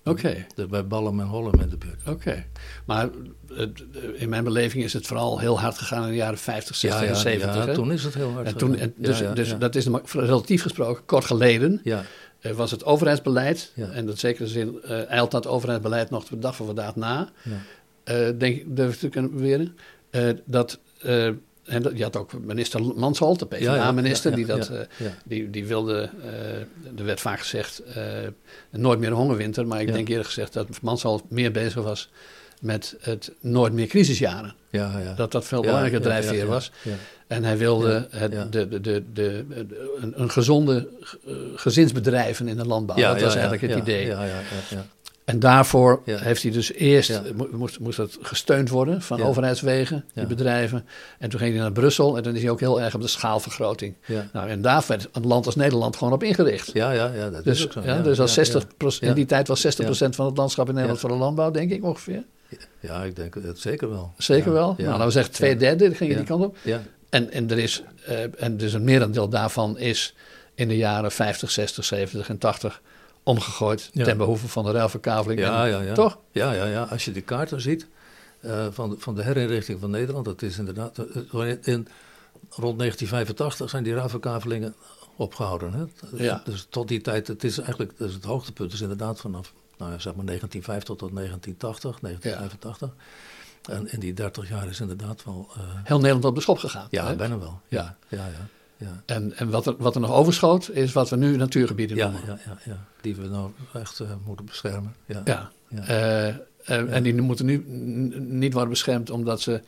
[0.09, 0.47] Oké.
[0.55, 2.01] De, bij Ballum en Hollem in de buurt.
[2.09, 2.44] Oké,
[2.87, 3.09] maar
[3.55, 3.83] het-
[4.14, 7.16] in mijn beleving is het vooral heel hard gegaan in de jaren 50, 60 en
[7.16, 7.55] 70.
[7.55, 7.75] ja, hè?
[7.75, 8.87] toen is het heel hard en toen, gegaan.
[8.97, 9.57] en dus Ja, ja, dus ja.
[9.57, 11.81] dat is relatief gesproken kort geleden.
[11.85, 12.03] Ja,
[12.40, 13.88] eh, was het overheidsbeleid, Ja.
[13.90, 17.51] en dat zekere zin eh, eilt dat overheidsbeleid nog de dag van vandaag na, ja.
[18.05, 19.77] eh, denk ik, durf ik te kunnen beweren,
[20.11, 21.31] eh, dat, eh,
[21.69, 26.11] en dat, je had ook minister Mansholt, de PvdA-minister, die, dat, eh, die, die wilde,
[26.23, 28.03] eh, er werd vaak gezegd, eh,
[28.71, 32.11] nooit meer een hongerwinter, maar ik denk eerder gezegd dat Mansholt meer bezig was
[32.61, 34.55] met het nooit meer crisisjaren.
[34.71, 35.15] Ja, ja.
[35.15, 36.71] Dat dat veel belangrijker drijfveer was.
[37.27, 38.33] En hij wilde het.
[38.33, 39.45] De, de, de, de,
[40.15, 40.89] een, gezonde
[41.55, 42.97] gezinsbedrijven in de landbouw.
[42.97, 44.15] dat was eigenlijk het ja, idee.
[45.29, 46.19] En daarvoor Ja.
[46.19, 47.23] heeft hij dus eerst, Ja.
[47.53, 49.25] moest, moest dat gesteund worden van Ja.
[49.25, 50.85] overheidswegen, die bedrijven.
[51.19, 53.09] En toen ging hij naar Brussel en dan is hij ook heel erg op de
[53.09, 53.95] schaalvergroting.
[54.07, 54.29] Ja.
[54.33, 56.71] Nou, en daar werd een land als Nederland gewoon op ingericht.
[56.73, 57.81] Ja, ja, ja, dat is Dus, ook zo.
[57.85, 59.09] ja, dus als 60 ja.
[59.09, 61.85] in die tijd was 60% van het landschap in Nederland voor de landbouw, denk ik
[61.85, 62.23] ongeveer.
[62.81, 64.12] Ja, ik denk het zeker wel.
[64.19, 64.75] Zeker wel.
[64.77, 64.83] ja.
[64.83, 66.17] Nou, laten we zeggen twee derde ging Ja.
[66.17, 66.57] die kant op.
[66.62, 70.14] Ja, En, en, er is, eh, en dus een merendeel daarvan is
[70.55, 72.81] in de jaren 50, 60, 70 en 80
[73.29, 74.05] omgegooid Ja.
[74.05, 75.41] ten behoeve van de ruilverkaveling.
[75.41, 75.95] ja, En- ja, ja.
[75.95, 76.19] Toch?
[76.33, 76.83] Ja, ja, ja.
[76.83, 77.87] Als je die kaarten ziet
[78.41, 80.99] eh, van, de- van de herinrichting van Nederland, dat is inderdaad.
[80.99, 81.88] eh, in,
[82.51, 84.75] rond 1985 zijn die ruilverkavelingen
[85.17, 85.73] opgehouden.
[85.73, 85.85] Hè?
[86.25, 86.43] Ja.
[86.45, 89.99] Dus tot die tijd, het is eigenlijk dus het hoogtepunt is inderdaad vanaf nou, ja,
[89.99, 92.95] zeg maar 1950 tot 1980, 1985.
[93.71, 95.49] En in die 30 jaar is inderdaad wel.
[95.57, 96.87] eh, Heel Nederland op de schop gegaan.
[96.91, 97.17] ja, hè?
[97.17, 97.61] bijna wel.
[97.69, 97.97] Ja.
[98.09, 98.47] Ja, ja,
[98.79, 98.87] ja.
[98.87, 99.14] ja.
[99.14, 102.27] En, en wat, er, wat er nog overschoot is wat we nu natuurgebieden Ja, noemen.
[102.27, 104.95] ja, ja, ja, die we nou echt eh, moeten beschermen.
[105.07, 105.23] Ja.
[105.25, 105.51] Ja.
[105.69, 105.83] Ja.
[105.87, 106.37] Eh, eh,
[106.95, 107.64] En die moeten nu
[108.19, 109.61] niet worden beschermd omdat ze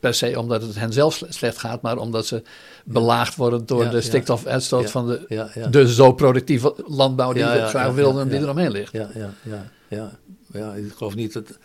[0.00, 2.42] per se omdat het hen zelf sle- slecht gaat, maar omdat ze
[2.84, 4.02] belaagd worden door Ja, de ja.
[4.02, 5.66] stikstofuitstoot Ja, van de, ja, ja.
[5.68, 8.44] de zo productieve landbouw die Ja, we ja, graag ja, wilden en ja, die ja.
[8.44, 8.92] eromheen ligt.
[8.92, 10.10] Ja, ja, ja, ja.
[10.52, 11.58] ja ik geloof niet dat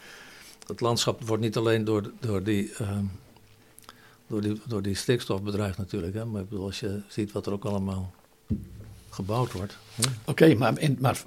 [0.67, 3.03] het landschap wordt niet alleen door, door, die, ehm,
[4.33, 6.13] door, die, door die stikstof bedreigd natuurlijk.
[6.13, 6.25] Hè?
[6.25, 8.13] Maar ik bedoel, als je ziet wat er ook allemaal
[9.09, 9.77] gebouwd wordt.
[10.25, 11.23] Oké, maar, in- maar,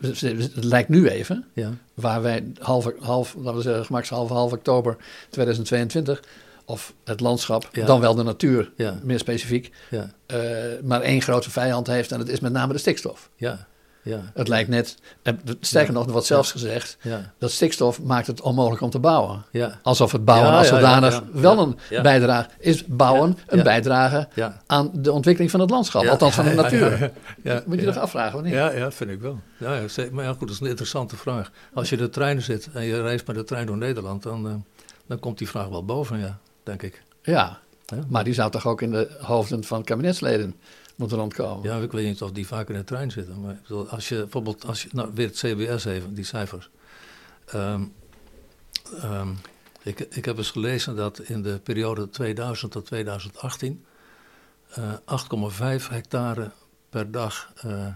[0.00, 4.96] het lijkt nu even, Ja, waar wij half, half laten we zeggen, gemakshalve half oktober
[5.30, 6.22] 2022,
[6.64, 7.86] of het landschap, Ja.
[7.86, 9.00] dan wel de natuur, Ja.
[9.02, 10.38] meer specifiek, ja, eh,
[10.82, 13.30] maar één grote vijand heeft en dat is met name de stikstof.
[13.36, 13.66] ja,
[14.02, 16.96] ja, Het lijkt net, en sterker nog, wordt zelfs gezegd,
[17.38, 19.44] dat stikstof maakt het onmogelijk om te bouwen.
[19.50, 22.84] ja, Alsof het bouwen als zodanig wel een bijdrage is.
[22.86, 24.28] Bouwen een bijdrage
[24.66, 27.12] aan de ontwikkeling van het landschap, althans van de natuur.
[27.66, 28.54] Moet je toch afvragen, wanneer?
[28.54, 29.40] Ja, ja, vind ik wel.
[29.58, 29.80] Ja,
[30.12, 31.50] maar ja, goed, dat is een interessante vraag.
[31.74, 34.54] Als je de trein zit en je reist met de trein door Nederland, dan, eh,
[35.06, 37.02] dan komt die vraag wel boven, ja, denk ik.
[37.22, 37.58] Ja,
[38.08, 40.54] maar die zou toch ook in de hoofden van kabinetsleden
[41.62, 43.40] Ja, ik weet niet of die vaak in de trein zitten.
[43.40, 46.70] Maar als je bijvoorbeeld, als je, nou weer het CBS even, die cijfers.
[47.46, 47.82] Ehm,
[49.00, 49.28] ehm,
[49.82, 53.84] ik, ik heb eens gelezen dat in de periode 2000 tot 2018
[54.68, 54.92] eh
[55.80, 56.50] 8,5 hectare
[56.88, 57.86] per dag eh,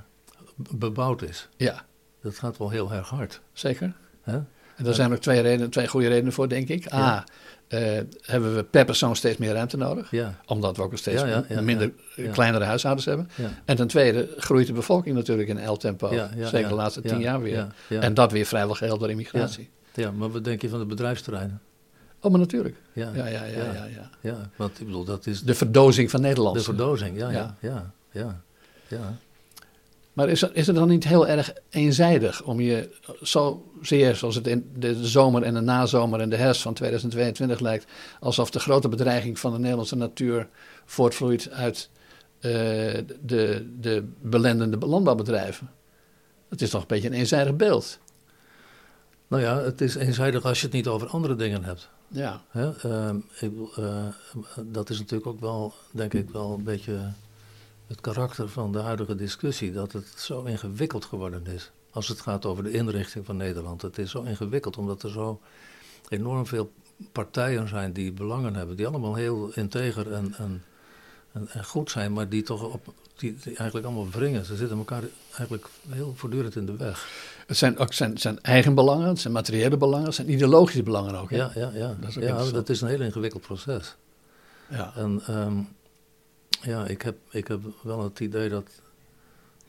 [0.55, 1.49] bebouwd is.
[1.57, 1.85] Ja,
[2.21, 3.41] Dat gaat wel heel erg hard.
[3.53, 3.97] zeker.
[4.23, 4.41] Hè?
[4.77, 6.93] En daar zijn ook twee, redenen, twee goede redenen voor, denk ik.
[6.93, 7.25] A,
[7.69, 7.81] eh,
[8.23, 10.11] hebben we per persoon steeds meer ruimte nodig.
[10.11, 11.93] Ja, Omdat we ook steeds Ja, ja, ja, minder
[12.33, 13.29] kleinere huishoudens hebben.
[13.65, 16.09] En ten tweede groeit de bevolking natuurlijk in L-tempo.
[16.43, 17.67] Zeker de laatste tien jaar weer.
[17.89, 19.71] En dat weer vrijwel geheel door immigratie.
[19.95, 21.61] ja, maar wat denk je van de bedrijfsterreinen?
[22.21, 22.77] Oh, maar natuurlijk.
[22.93, 24.51] Ja, Ja, ja, ja, ja.
[24.57, 26.57] want ik bedoel, dat is De verdozing van Nederland.
[26.57, 27.19] de verdozing.
[27.19, 28.43] Ja, ja, ja.
[28.89, 29.19] ja.
[30.17, 32.89] Maar is, er- is het dan niet heel erg eenzijdig om je
[33.21, 37.87] zozeer, zoals het in de zomer en de nazomer en de herfst van 2022 lijkt,
[38.21, 40.49] alsof de grote bedreiging van de Nederlandse natuur
[40.85, 41.91] voortvloeit uit
[42.41, 42.51] eh,
[43.23, 45.71] de, de belendende landbouwbedrijven?
[46.49, 47.99] Het is toch een beetje een eenzijdig beeld.
[49.29, 51.89] Nou ja, het is eenzijdig als je het niet over andere dingen hebt.
[52.09, 52.71] Ja, Hè?
[52.77, 54.07] Ehm, ik, eh,
[54.67, 56.99] dat is natuurlijk ook wel, denk ik, wel een beetje
[57.87, 59.73] het karakter van de huidige discussie.
[59.73, 61.71] Dat het zo ingewikkeld geworden is.
[61.91, 63.83] Als het gaat over de inrichting van Nederland.
[63.83, 65.41] Het is zo ingewikkeld omdat er zo
[66.09, 66.73] enorm veel
[67.13, 68.77] partijen zijn die belangen hebben.
[68.77, 70.65] Die allemaal heel integer en, en,
[71.33, 74.45] en, en goed zijn, maar die toch op, die, die eigenlijk allemaal wringen.
[74.45, 77.09] Ze zitten elkaar eigenlijk heel voortdurend in de weg.
[77.47, 81.15] het zijn ook zijn, zijn eigen belangen, het zijn materiële belangen, het zijn ideologische belangen
[81.15, 81.31] ook.
[81.31, 81.37] hè?
[81.37, 81.97] Ja, ja, ja.
[82.01, 83.97] Dat is ja dat is een heel ingewikkeld proces.
[84.69, 84.93] ja.
[84.97, 85.59] En ehm,
[86.67, 88.71] ja, ik heb, ik heb wel het idee dat,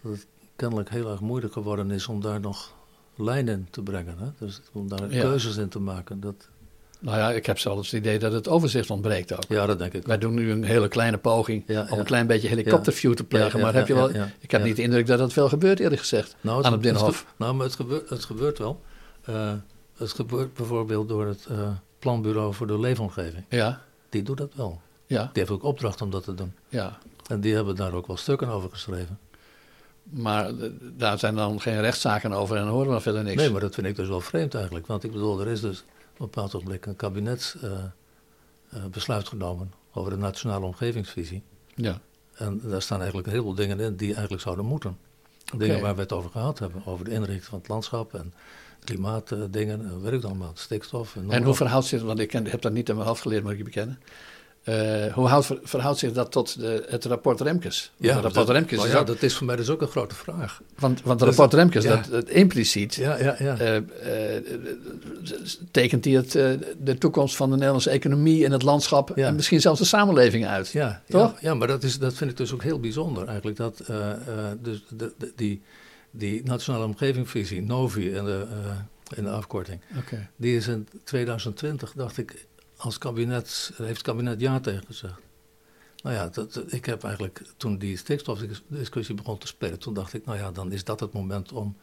[0.01, 2.73] dat het kennelijk heel erg moeilijk geworden is om daar nog
[3.15, 4.15] lijnen in te brengen.
[4.19, 4.27] Hè?
[4.45, 5.21] Dus om daar Ja.
[5.21, 6.19] keuzes in te maken.
[6.19, 6.47] Dat,
[6.99, 9.43] Nou ja, ik heb zelfs het idee dat het overzicht ontbreekt ook.
[9.47, 10.05] ja, dat denk ik.
[10.07, 11.97] Wij doen nu een hele kleine poging Ja, om ja.
[11.97, 13.59] een klein beetje helikopterview te plegen.
[13.59, 16.35] Maar heb je wel, ik heb niet de indruk dat dat veel gebeurt, eerlijk gezegd.
[16.41, 17.25] Nou, aan het Binnenhof.
[17.37, 18.81] nou, maar het gebeurt, het gebeurt wel.
[19.23, 19.53] Eh,
[19.97, 23.43] het gebeurt bijvoorbeeld door het eh, Planbureau voor de Leefomgeving.
[23.49, 24.81] Ja, Die doet dat wel.
[25.07, 26.53] Ja, Die heeft ook opdracht om dat te doen.
[26.69, 26.97] ja.
[27.27, 29.19] En die hebben daar ook wel stukken over geschreven.
[30.03, 33.35] Maar eh, daar zijn dan geen rechtszaken over en horen we verder niks.
[33.35, 34.87] Nee, maar dat vind ik dus wel vreemd eigenlijk.
[34.87, 35.85] Want ik bedoel, er is dus op
[36.19, 41.41] een bepaald ogenblik een kabinetsbesluit genomen over de nationale omgevingsvisie.
[41.75, 41.99] Ja,
[42.33, 44.97] En daar staan eigenlijk een heleboel dingen in die eigenlijk zouden moeten.
[45.57, 46.81] Dingen waar we het over gehad hebben.
[46.85, 48.33] Over de inrichting van het landschap en
[48.83, 51.15] klimaatdingen, ik dan allemaal, stikstof.
[51.15, 53.43] En, En hoe verhoudt zich, want ik ken, heb dat niet in mijn hoofd geleerd,
[53.43, 53.99] moet ik je bekennen.
[54.67, 57.91] Eh, hoe houdt, verhoudt zich dat tot de, het rapport Remkes?
[57.97, 59.87] Het rapport dat, Remkes nou is ja, ook- dat is voor mij dus ook een
[59.87, 60.61] grote vraag.
[60.79, 61.95] want, want het dat is- rapport Remkes, ja.
[61.95, 63.57] dat, het impliciet Ja, ja, ja.
[63.57, 64.43] eh, eh,
[65.71, 66.31] tekent hij het,
[66.83, 69.27] de toekomst van de Nederlandse economie en het landschap Ja.
[69.27, 70.69] en misschien zelfs de samenleving uit.
[70.69, 71.31] Ja, Toch?
[71.31, 73.57] Ja, ja maar dat, is, dat vind ik dus ook heel bijzonder eigenlijk.
[73.57, 73.77] Dat
[74.61, 75.61] dus de, de- die,
[76.11, 78.45] die nationale omgevingsvisie, NOVI in de,
[79.15, 80.27] de afkorting, Oké.
[80.35, 82.45] die is in 2020, dacht ik,
[82.77, 85.19] als kabinet, heeft het kabinet ja tegen gezegd.
[86.03, 90.13] Nou ja, dat, dat- ik heb eigenlijk, toen die stikstofdiscussie begon te spelen, toen dacht
[90.13, 91.77] ik, nou ja, dan is dat het moment om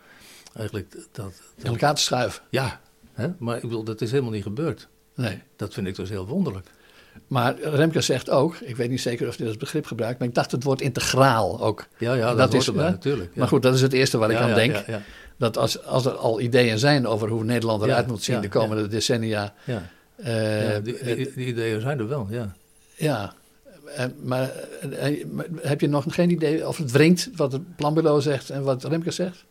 [0.56, 1.32] eigenlijk dat...
[1.56, 2.42] In elkaar te schuiven.
[2.50, 2.80] ja,
[3.12, 3.28] hè?
[3.38, 4.88] maar ik bedoel, dat is helemaal niet gebeurd.
[5.14, 5.42] Nee.
[5.56, 6.66] Dat vind ik dus heel wonderlijk.
[7.26, 10.34] Maar Remke zegt ook, ik weet niet zeker of hij dat begrip gebruikt, maar ik
[10.34, 11.86] dacht het woord integraal ook.
[11.98, 13.30] Ja, ja, Dat dat, is, erbij natuurlijk.
[13.34, 13.38] Ja.
[13.38, 14.72] Maar goed, dat is het eerste waar ik Ja, aan denk.
[14.74, 15.02] Ja, ja,
[15.36, 18.86] Dat als, als er al ideeën zijn over hoe Nederland eruit moet zien de komende
[18.88, 19.54] decennia.
[20.16, 22.54] Eh, ja, die, die, die ideeën zijn er wel, ja.
[22.94, 23.34] ja.
[23.96, 24.50] En, maar,
[24.90, 28.62] eh, maar heb je nog geen idee of het wringt wat het planbureau zegt en
[28.62, 29.44] wat Remke zegt?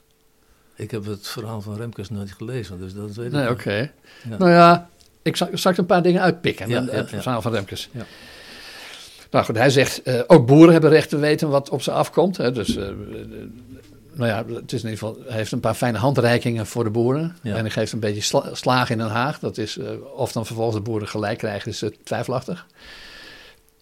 [0.75, 3.91] Ik heb het verhaal van Remkes nooit gelezen, dus dat weet ik Nee, oké.
[4.29, 4.37] Ja.
[4.37, 4.89] Nou ja,
[5.21, 6.69] ik zal, ik een paar dingen uitpikken.
[6.69, 7.89] Ja, het verhaal van Remkes.
[7.91, 8.05] Ja.
[9.33, 12.37] Nou goed, hij zegt, eh, ook boeren hebben recht te weten wat op ze afkomt.
[12.37, 12.93] Hè, dus, eh, eh,
[14.13, 16.89] nou ja, het is in ieder geval, hij heeft een paar fijne handreikingen voor de
[16.89, 17.35] boeren.
[17.41, 17.55] Ja.
[17.55, 19.39] En hij geeft een beetje sla- slagen in Den Haag.
[19.39, 22.65] Dat is, eh, of dan vervolgens de boeren gelijk krijgen, is eh, twijfelachtig.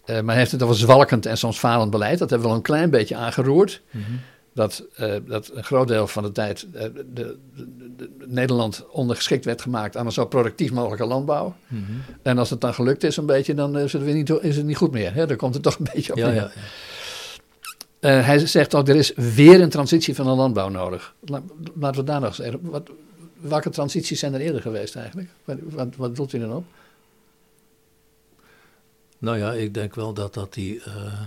[0.04, 2.18] Eh, maar hij heeft het over zwalkend en soms falend beleid.
[2.18, 3.80] Dat hebben we al een klein beetje aangeroerd.
[3.90, 4.02] Mhm.
[4.54, 4.84] dat,
[5.26, 7.36] dat een groot deel van de tijd de, de,
[7.96, 11.54] de- Nederland ondergeschikt werd gemaakt aan een zo productief mogelijke landbouw.
[11.66, 11.82] Mhm.
[12.22, 14.66] En als het dan gelukt is een beetje, dan is het, weer niet, is het
[14.66, 15.14] niet goed meer.
[15.14, 15.26] Hè?
[15.26, 16.50] Dan komt het toch een beetje op Ja,
[18.02, 21.14] Eh, hij zegt ook, er is weer een transitie van de landbouw nodig.
[21.20, 21.42] La-
[21.74, 22.56] laten we daar nog eens.
[22.62, 22.90] Wat,
[23.40, 25.28] welke transities zijn er eerder geweest eigenlijk?
[25.44, 26.64] Wat, wat, wat doet hij dan op?
[29.18, 30.82] Nou ja, ik denk wel dat dat die.
[30.82, 31.20] eh,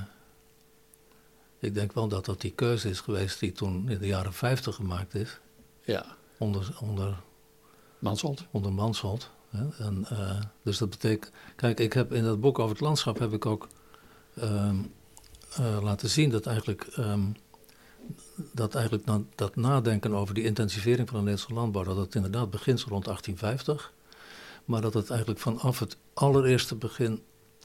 [1.60, 4.76] ik denk wel dat dat die keuze is geweest die toen in de jaren 50
[4.76, 5.40] gemaakt is.
[5.82, 6.06] Ja,
[6.38, 7.16] Onder, onder,
[8.00, 8.46] Mansholt.
[8.52, 9.30] onder Mansholt.
[9.50, 9.86] Hè?
[9.86, 11.32] En, eh, dus dat betekent.
[11.56, 13.68] Kijk, ik heb in dat boek over het landschap heb ik ook
[14.36, 14.76] ehm,
[15.58, 16.82] eh, laten zien dat eigenlijk.
[16.96, 17.22] ehm,
[18.54, 22.50] dat eigenlijk na- dat nadenken over die intensivering van de Nederlandse landbouw, dat het inderdaad
[22.50, 23.94] begint zo rond 1850.
[24.66, 27.22] Maar dat het eigenlijk vanaf het allereerste begin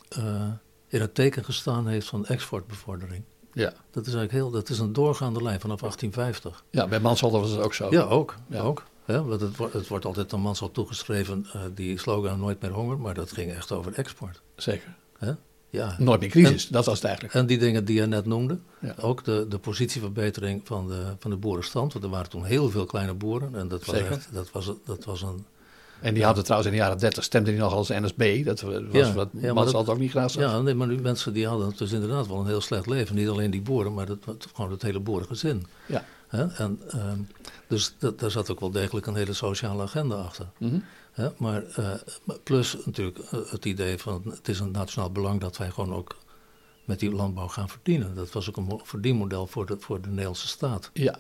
[0.09, 0.49] eh,
[0.89, 3.23] in het teken gestaan heeft van exportbevordering.
[3.53, 3.69] Ja.
[3.91, 6.65] Dat is eigenlijk heel, dat is een doorgaande lijn vanaf 1850.
[6.71, 7.91] ja, bij Mansholt was het ook zo.
[7.91, 8.35] Ja, ook.
[8.49, 8.61] Ja.
[8.61, 12.61] ook hè, want het, wordt- het wordt altijd aan Mansholt toegeschreven, eh, die slogan Nooit
[12.61, 14.41] meer honger, maar dat ging echt over export.
[14.57, 14.95] Zeker.
[15.19, 15.33] Hè?
[15.71, 15.95] Ja.
[15.99, 17.35] Nooit meer crisis, dat was het eigenlijk.
[17.35, 18.95] En die dingen die je net noemde, Ja.
[19.01, 22.85] ook de, de positieverbetering van de, van de boerenstand, want er waren toen heel veel
[22.87, 25.45] kleine boeren en dat was, echt, dat was, dat was een...
[26.01, 28.45] En die hadden trouwens in de jaren 30 stemde die nog als NSB.
[28.45, 30.43] Dat was Ja, wat ja, dat- ook niet graag zag.
[30.43, 33.17] Ja, nee, maar die mensen die hadden dus inderdaad wel een heel slecht leven.
[33.17, 34.19] Niet alleen die boeren, maar dat,
[34.55, 35.67] gewoon het hele boerengezin.
[35.87, 36.05] Ja.
[36.31, 37.19] En, ehm,
[37.69, 40.47] dus dat, daar zat ook wel degelijk een hele sociale agenda achter.
[40.59, 40.79] Mhm.
[41.13, 41.29] Hè?
[41.37, 41.91] Maar eh,
[42.25, 45.95] maar plus natuurlijk eh, het idee van het is een nationaal belang dat wij gewoon
[45.95, 46.17] ook
[46.85, 48.15] met die landbouw gaan verdienen.
[48.15, 50.91] Dat was ook een mo- verdienmodel voor de, voor de Nederlandse staat.
[50.93, 51.15] Ja.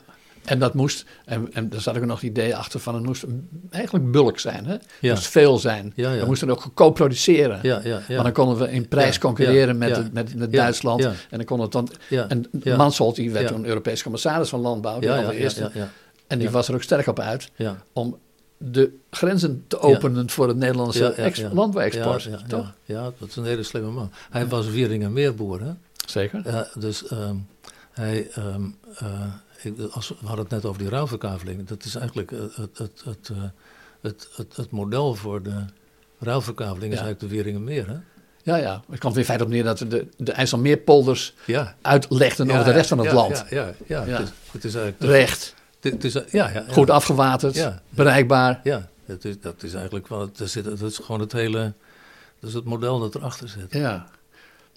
[0.44, 3.24] En dat moest, en, en daar zat ook nog het idee achter van, het moest
[3.70, 4.64] eigenlijk bulk zijn.
[4.66, 4.72] Hè?
[4.72, 5.12] Het Ja.
[5.14, 5.92] moest veel zijn.
[5.96, 6.20] Ja, ja.
[6.20, 7.58] We moesten ook goedkoop produceren.
[7.62, 8.14] Ja, ja, ja.
[8.14, 11.04] Maar dan konden we in prijs concurreren met, het- met, Duitsland.
[11.04, 11.88] En dan kon het dan.
[12.28, 12.50] En.
[12.76, 15.88] Mansholt, die werd toen Europees commissaris van Landbouw, ja, ja,
[16.26, 17.50] En die was er ook sterk op uit
[17.92, 18.18] om
[18.62, 22.22] de grenzen te openen voor het Nederlandse Ja, ja, landbouwexport.
[22.22, 22.74] Ja, ja, toch?
[22.84, 24.10] Ja, ja, dat is een hele slimme man.
[24.30, 25.72] Hij was Wieringen meerboer, hè?
[26.06, 26.40] Zeker.
[26.44, 27.36] Ja, dus ehm,
[27.92, 28.62] hij, ehm,
[28.98, 29.24] eh,
[29.62, 31.68] ik, als, we hadden het net over die ruilverkaveling.
[31.68, 33.42] Dat is eigenlijk eh, het, het, het, eh,
[34.00, 35.64] het, het, het model voor de
[36.18, 37.88] ruilverkaveling, is eigenlijk de Wieringenmeer.
[37.88, 37.96] Hè?
[38.42, 38.82] Ja, ja.
[38.90, 41.76] Het komt weer feit op neer dat we de, de IJsselmeerpolders Ja.
[41.82, 43.44] uitlegden over de rest van het land.
[43.50, 44.04] Ja, ja, ja.
[44.04, 44.18] Ja.
[44.18, 45.12] Het, is, het is eigenlijk.
[45.12, 47.82] Recht, Is, ja, ja, goed afgewaterd, Ja.
[47.88, 48.60] bereikbaar.
[48.64, 50.30] Ja, het is, dat is eigenlijk wel.
[50.38, 51.72] Er zit, dat is gewoon het hele.
[52.40, 53.66] Dat is het model dat erachter zit.
[53.72, 54.06] Ja.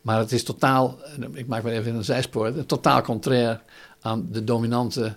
[0.02, 0.98] Maar het is totaal,
[1.34, 3.62] ik maak maar even een zijspoor, totaal contrair
[4.02, 5.16] aan de dominante, in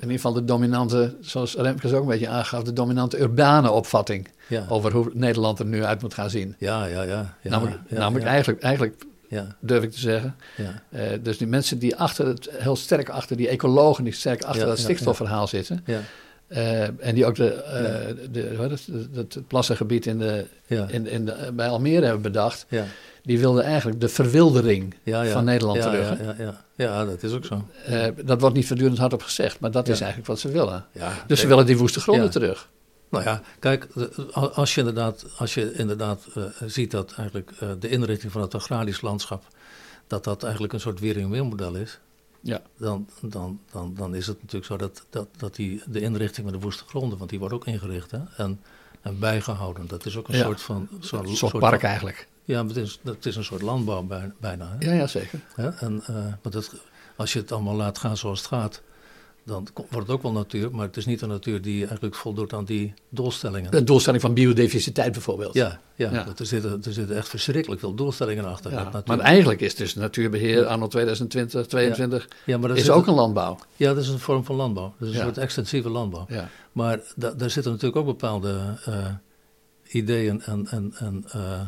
[0.00, 4.64] ieder geval de dominante, zoals Remkes ook een beetje aangaf, de dominante urbane opvatting Ja,
[4.68, 6.54] over hoe Nederland er nu uit moet gaan zien.
[6.58, 7.02] ja, ja.
[7.02, 10.36] ja, ja namelijk ja, namelijk ja, Eigenlijk, eigenlijk Ja, durf ik te zeggen.
[10.56, 14.42] ja, eh, dus die mensen die achter het, heel sterk achter die ecologen, die sterk
[14.42, 15.84] achter Ja, dat stikstofverhaal zitten.
[15.86, 16.00] ja,
[16.46, 20.46] eh, en die ook de, eh de, wat is het, het, het plassengebied in de,
[20.66, 22.66] in, in de, bij Almere hebben bedacht.
[22.68, 22.84] ja.
[23.22, 26.08] Die wilden eigenlijk de verwildering van Nederland ja, terug.
[26.08, 26.24] Ja, hè?
[26.24, 26.64] ja, ja.
[26.74, 27.66] ja, dat is ook zo.
[28.24, 30.84] Dat wordt niet voortdurend hardop gezegd, maar dat is eigenlijk wat ze willen.
[30.92, 32.68] Ja, Dus ze willen die woeste gronden terug.
[33.08, 33.88] Nou ja, kijk,
[34.32, 38.54] als je inderdaad, als je inderdaad eh, ziet dat eigenlijk eh, de inrichting van het
[38.54, 39.44] agrarisch landschap,
[40.06, 41.98] dat dat eigenlijk een soort Wieringen-Weermodel is,
[42.40, 42.62] Ja.
[42.76, 46.54] dan, dan, dan, dan is het natuurlijk zo dat, dat, dat die, de inrichting met
[46.54, 48.60] de woeste gronden, want die wordt ook ingericht hè, en,
[49.00, 49.86] en bijgehouden.
[49.86, 50.44] Dat is ook een Ja.
[50.44, 50.88] soort van...
[51.10, 52.28] Een soort park eigenlijk.
[52.44, 54.76] Ja, maar het is, het is een soort landbouw bij- bijna.
[54.78, 54.86] Hè?
[54.86, 55.40] Ja, ja zeker.
[55.54, 55.68] Hè?
[55.68, 56.74] En, eh, maar dat,
[57.16, 58.82] als je het allemaal laat gaan zoals het gaat,
[59.44, 60.70] dan wordt het ook wel natuur.
[60.70, 63.70] Maar het is niet een natuur die eigenlijk voldoet aan die doelstellingen.
[63.70, 65.54] De doelstelling van biodiversiteit bijvoorbeeld.
[65.54, 66.26] Ja, ja, Ja.
[66.38, 68.70] Er, zitten, er zitten echt verschrikkelijk veel doelstellingen achter.
[68.72, 69.02] Ja.
[69.06, 73.58] Maar eigenlijk is dus natuurbeheer anno 2020, 2022 ja, maar er is ook een landbouw.
[73.76, 74.94] Ja, dat is een vorm van landbouw.
[74.98, 75.24] Dat is een Ja.
[75.26, 76.26] soort extensieve landbouw.
[76.28, 76.48] Ja.
[76.72, 79.06] Maar da- daar zitten natuurlijk ook bepaalde eh,
[79.88, 81.60] ideeën en, en, en, eh,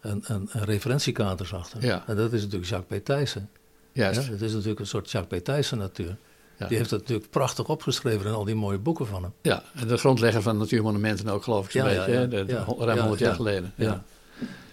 [0.00, 1.84] en, en, en referentiekaders achter.
[1.84, 2.04] Ja.
[2.06, 3.04] En dat is natuurlijk Jacques P.
[3.04, 3.50] Thijssen.
[3.92, 4.24] Juist.
[4.26, 5.44] Ja, het is natuurlijk een soort Jacques P.
[5.44, 6.16] Thijssen natuur.
[6.58, 6.66] Ja.
[6.66, 9.32] Die heeft het natuurlijk prachtig opgeschreven in al die mooie boeken van hem.
[9.42, 12.12] Ja, en de grondlegger van natuurmonumenten ook, geloof ik, zo'n Ja, beetje.
[12.12, 12.18] ja.
[12.18, 12.28] hè?
[12.28, 12.64] De, de- Ja.
[12.78, 13.36] ruim Ja, 100 jaar ja.
[13.36, 13.72] geleden.
[13.76, 14.04] Ja.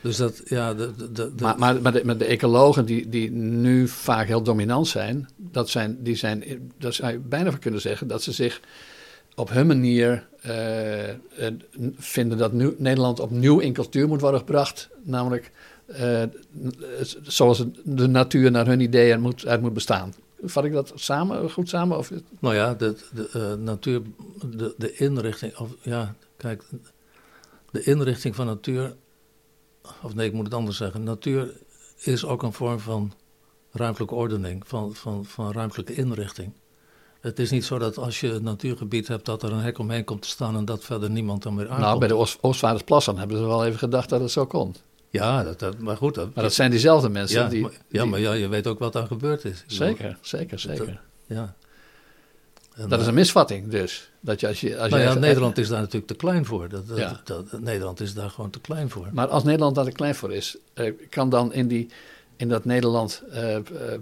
[0.02, 3.88] Dus dat, ja, de, de, Maar, maar, maar, de, maar de ecologen die, die nu
[3.88, 6.44] vaak heel dominant zijn, dat zijn, die zijn,
[6.78, 8.60] daar zou je bijna van kunnen zeggen dat ze zich
[9.36, 11.16] op hun manier eh, eh,
[11.98, 14.90] vinden dat nu, Nederland opnieuw in cultuur moet worden gebracht.
[15.04, 15.52] Namelijk
[15.88, 16.22] eh,
[17.24, 20.14] zoals de natuur naar hun ideeën moet, uit moet bestaan.
[20.44, 21.98] Vat ik dat samen, goed samen?
[21.98, 24.02] Of, Nou ja, de, de eh, natuur,
[24.46, 26.64] de, de inrichting, of ja, kijk,
[27.72, 28.96] de inrichting van natuur,
[30.02, 31.04] of nee, ik moet het anders zeggen.
[31.04, 31.54] Natuur
[31.98, 33.14] is ook een vorm van
[33.72, 36.54] ruimtelijke ordening, van, van, van ruimtelijke inrichting.
[37.20, 40.04] Het is niet zo dat als je een natuurgebied hebt dat er een hek omheen
[40.04, 41.86] komt te staan en dat verder niemand dan weer aankomt.
[41.86, 44.76] Nou, bij de Oost Oostvaardersplassen hebben ze wel even gedacht dat het zo kon.
[45.12, 46.16] Ja, dat, dat, maar goed.
[46.16, 47.62] Dat, maar dat zijn diezelfde mensen ja, die...
[47.62, 49.64] Maar, ja, maar ja, je weet ook wat daar gebeurd is.
[49.68, 51.02] Zeker, zeker, zeker.
[51.26, 51.56] ja.
[52.76, 54.10] En dat is een misvatting dus.
[54.20, 56.70] Dat je, als je, als nou je ja, Nederland is daar natuurlijk te klein voor.
[56.70, 57.22] Dat, dat, Ja.
[57.24, 59.08] dat- Nederland is daar gewoon te klein voor.
[59.14, 61.90] Maar als Nederland daar te klein voor is, eh, kan dan in, die,
[62.36, 63.62] in dat Nederland eh, eh,
[63.94, 64.00] eh,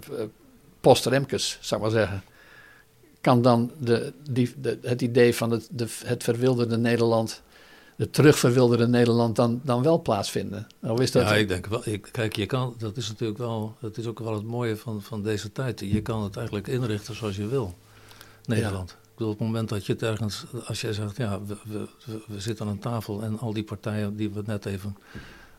[0.80, 2.22] post-Remkes, zou ik maar zeggen,
[3.20, 7.42] kan dan de, die, de, het idee van het, de, het verwilderde Nederland,
[8.00, 10.66] de terugverwilderde Nederland, dan, dan wel plaatsvinden?
[10.82, 11.82] Of is dat, Ja, ik denk wel.
[11.84, 15.02] Ik, kijk, je kan, dat is natuurlijk wel, dat is ook wel het mooie van,
[15.02, 15.80] van deze tijd.
[15.80, 17.74] Je kan het eigenlijk inrichten zoals je wil,
[18.44, 18.90] Nederland.
[18.90, 21.86] Ik bedoel, op het moment dat je het ergens, als jij zegt, ja, we, we,
[22.06, 24.96] we, we zitten aan een tafel en al die partijen die we net even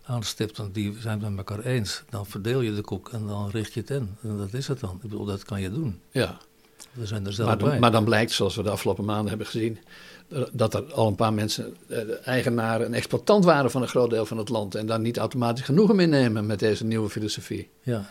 [0.03, 2.03] aanstipten, die zijn het met elkaar eens.
[2.09, 4.15] Dan verdeel je de koek en dan richt je het in.
[4.21, 4.95] En dat is het dan.
[4.95, 6.01] Ik bedoel, dat kan je doen.
[6.11, 6.37] ja.
[6.93, 7.69] We zijn er zelf Maar, bij.
[7.69, 9.77] dan- maar dan blijkt, zoals we de afgelopen maanden hebben gezien,
[10.51, 14.09] dat er al een paar mensen eh, de eigenaar en exploitant waren van een groot
[14.09, 17.69] deel van het land en daar niet automatisch genoegen mee nemen met deze nieuwe filosofie.
[17.81, 18.09] ja.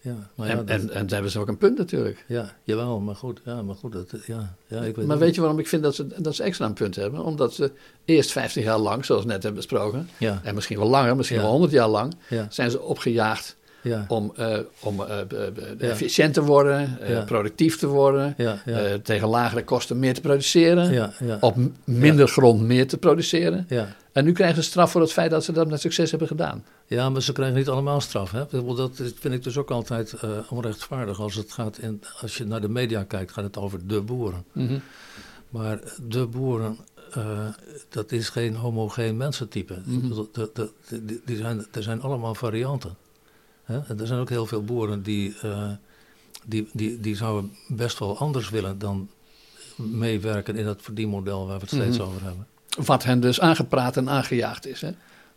[0.00, 2.24] Ja, maar ja, en, dat- en, en daar hebben ze ook een punt natuurlijk.
[2.28, 3.40] ja, jawel, maar goed.
[3.44, 5.94] Ja, maar goed, dat, ja, ja, ik weet Maar weet je waarom ik vind dat
[5.94, 7.24] ze, dat ze extra een punt hebben?
[7.24, 7.72] Omdat ze
[8.04, 11.40] eerst 50 jaar lang, zoals we net hebben besproken, Ja, en misschien wel langer, misschien
[11.40, 12.14] wel 100 jaar lang,
[12.48, 13.56] zijn ze opgejaagd
[13.88, 15.18] ja, om, eh, om eh,
[15.78, 18.36] efficiënt te worden, eh, productief te worden,
[19.02, 23.66] tegen lagere kosten meer te produceren, op minder grond meer te produceren.
[23.68, 23.96] ja.
[24.12, 26.64] En nu krijgen ze straf voor het feit dat ze dat met succes hebben gedaan.
[26.86, 28.30] Ja, maar ze krijgen niet allemaal straf.
[28.30, 28.44] Hè?
[28.76, 30.14] Dat vind ik dus ook altijd
[30.50, 31.20] onrechtvaardig.
[31.20, 34.44] Als, het gaat in, als je naar de media kijkt, gaat het over de boeren.
[35.48, 36.76] Maar de boeren,
[37.88, 39.74] dat is geen homogeen mensentype.
[39.74, 40.08] Ik Mhm.
[40.08, 42.96] bedoel, de- de- de- die, die zijn, er zijn allemaal varianten.
[43.68, 45.70] Er zijn ook heel veel boeren die, eh,
[46.44, 49.08] die, die, die zouden best wel anders willen dan
[49.76, 52.06] meewerken in dat verdienmodel waar we het steeds Mhm.
[52.06, 52.46] over hebben.
[52.84, 54.80] Wat hen dus aangepraat en aangejaagd is.
[54.80, 54.90] Hè?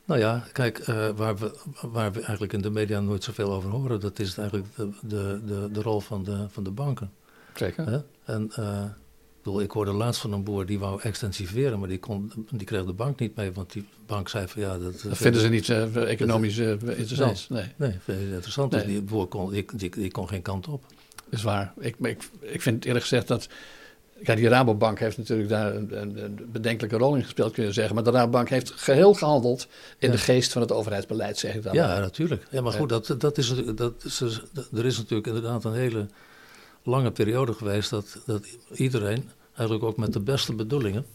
[0.06, 3.70] Nou ja, kijk, eh, waar, we, waar we eigenlijk in de media nooit zoveel over
[3.70, 7.12] horen, dat is eigenlijk de, de, de, de rol van de, van de banken.
[7.56, 7.86] Zeker.
[7.90, 8.00] Hè?
[8.24, 8.84] En eh,
[9.42, 12.66] ik bedoel, ik hoorde laatst van een boer die wou extensiveren, maar die, kon, die
[12.68, 15.50] kreeg de bank niet mee, want die bank zei van ja, dat, Dat vinden ze
[15.50, 17.46] niet eh, economisch eh, interessant.
[17.50, 17.66] Nee.
[17.76, 18.72] Nee, vind je interessant.
[18.72, 18.82] Nee.
[18.82, 20.84] Dus die boer kon, die, die, die kon geen kant op.
[21.16, 21.74] Dat is waar.
[21.80, 23.48] Ik, ik, ik vind eerlijk gezegd dat.
[24.24, 27.96] Kijk, die Rabobank heeft natuurlijk daar een, bedenkelijke rol in gespeeld, kun je zeggen.
[27.96, 30.14] Maar de Rabobank heeft geheel gehandeld in Ja.
[30.16, 31.74] de geest van het overheidsbeleid, zeg ik dan.
[31.74, 32.48] Ja, natuurlijk.
[32.52, 32.80] Ja, maar Ja.
[32.80, 34.22] goed, dat, dat is, dat is,
[34.74, 36.08] er is natuurlijk inderdaad een hele
[36.84, 41.06] lange periode geweest dat, dat iedereen, eigenlijk ook met de beste bedoelingen,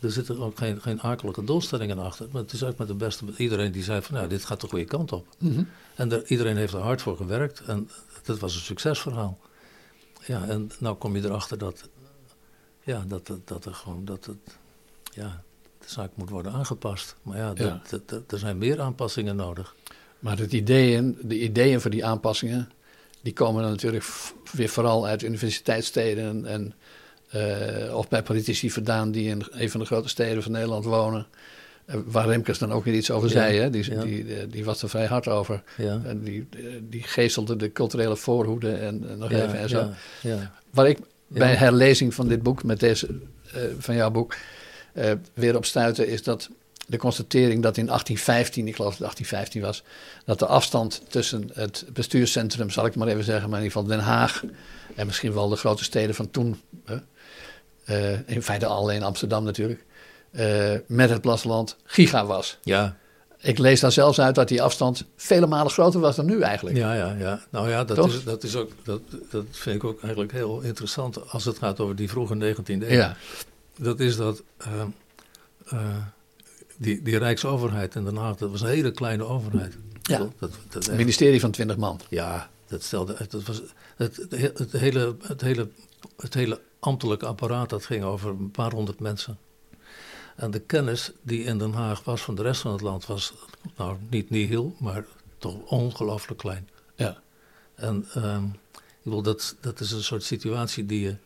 [0.00, 3.24] er zitten ook geen, geen akelige doelstellingen achter, maar het is ook met de beste,
[3.36, 5.26] iedereen die zei van nou, dit gaat de goede kant op.
[5.38, 5.62] Mhm.
[5.94, 7.88] En er, iedereen heeft er hard voor gewerkt en
[8.24, 9.38] dat was een succesverhaal.
[10.26, 11.88] Ja, en nou kom je erachter dat,
[12.82, 14.58] ja, dat, dat, dat er gewoon, dat het,
[15.12, 15.42] ja,
[15.78, 17.16] de zaak moet worden aangepast.
[17.22, 17.54] Maar ja, Ja.
[17.54, 19.74] dat- dat- dat- er zijn meer aanpassingen nodig.
[20.18, 22.70] Maar het ideeën, de ideeën voor die aanpassingen,
[23.22, 24.04] die komen dan natuurlijk
[24.52, 26.74] weer vooral uit universiteitssteden en,
[27.28, 31.26] eh, of bij politici vandaan die in een van de grote steden van Nederland wonen.
[31.84, 33.70] Eh, waar Remkes dan ook weer iets over Ja, zei, hè?
[33.70, 34.02] Die, ja.
[34.02, 35.62] die, die, die was er vrij hard over.
[35.76, 36.00] Ja.
[36.04, 39.78] En die, eh, die geestelde de culturele voorhoede en, en nog even en zo.
[39.78, 40.52] Ja, ja.
[40.70, 43.08] Waar ik bij herlezing van dit boek, met deze,
[43.52, 44.34] eh, van jouw boek,
[44.92, 46.50] eh, weer op stuitte, is dat
[46.86, 49.82] de constatering dat in 1815, ik geloof dat het 1815 was,
[50.24, 53.96] dat de afstand tussen het bestuurscentrum, zal ik maar even zeggen, maar in ieder geval
[53.96, 54.44] Den Haag
[54.94, 56.96] en misschien wel de grote steden van toen, hè,
[57.84, 59.84] eh, in feite alleen Amsterdam natuurlijk,
[60.30, 62.58] eh, met het platteland giga was.
[62.62, 62.96] Ja,
[63.40, 66.76] Ik lees daar zelfs uit dat die afstand vele malen groter was dan nu eigenlijk.
[66.76, 67.40] ja, ja, ja.
[67.50, 68.06] Nou ja, dat Toch?
[68.08, 71.80] is, dat is ook, dat, dat vind ik ook eigenlijk heel interessant als het gaat
[71.80, 72.88] over die vroege 19e eeuw.
[72.88, 73.16] Ja,
[73.76, 75.96] Dat is dat eh,
[76.82, 79.78] die, die Rijksoverheid in Den Haag, dat was een hele kleine overheid.
[80.02, 80.28] Ja.
[80.38, 82.00] Dat, dat, ministerie van 20 man.
[82.08, 83.62] ja, dat stelde, dat was,
[83.96, 85.68] het, het, he- het, hele, het, hele,
[86.16, 89.38] het hele ambtelijke apparaat, dat ging over een paar honderd mensen.
[90.36, 93.34] En de kennis die in Den Haag was van de rest van het land was,
[93.76, 95.04] nou niet nihil, maar
[95.38, 96.68] toch ongelooflijk klein.
[96.94, 97.20] Ja.
[97.74, 101.16] En ehm, ik bedoel, dat, dat is een soort situatie die je,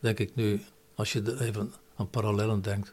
[0.00, 0.62] denk ik nu,
[0.94, 2.92] als je er even aan parallellen denkt,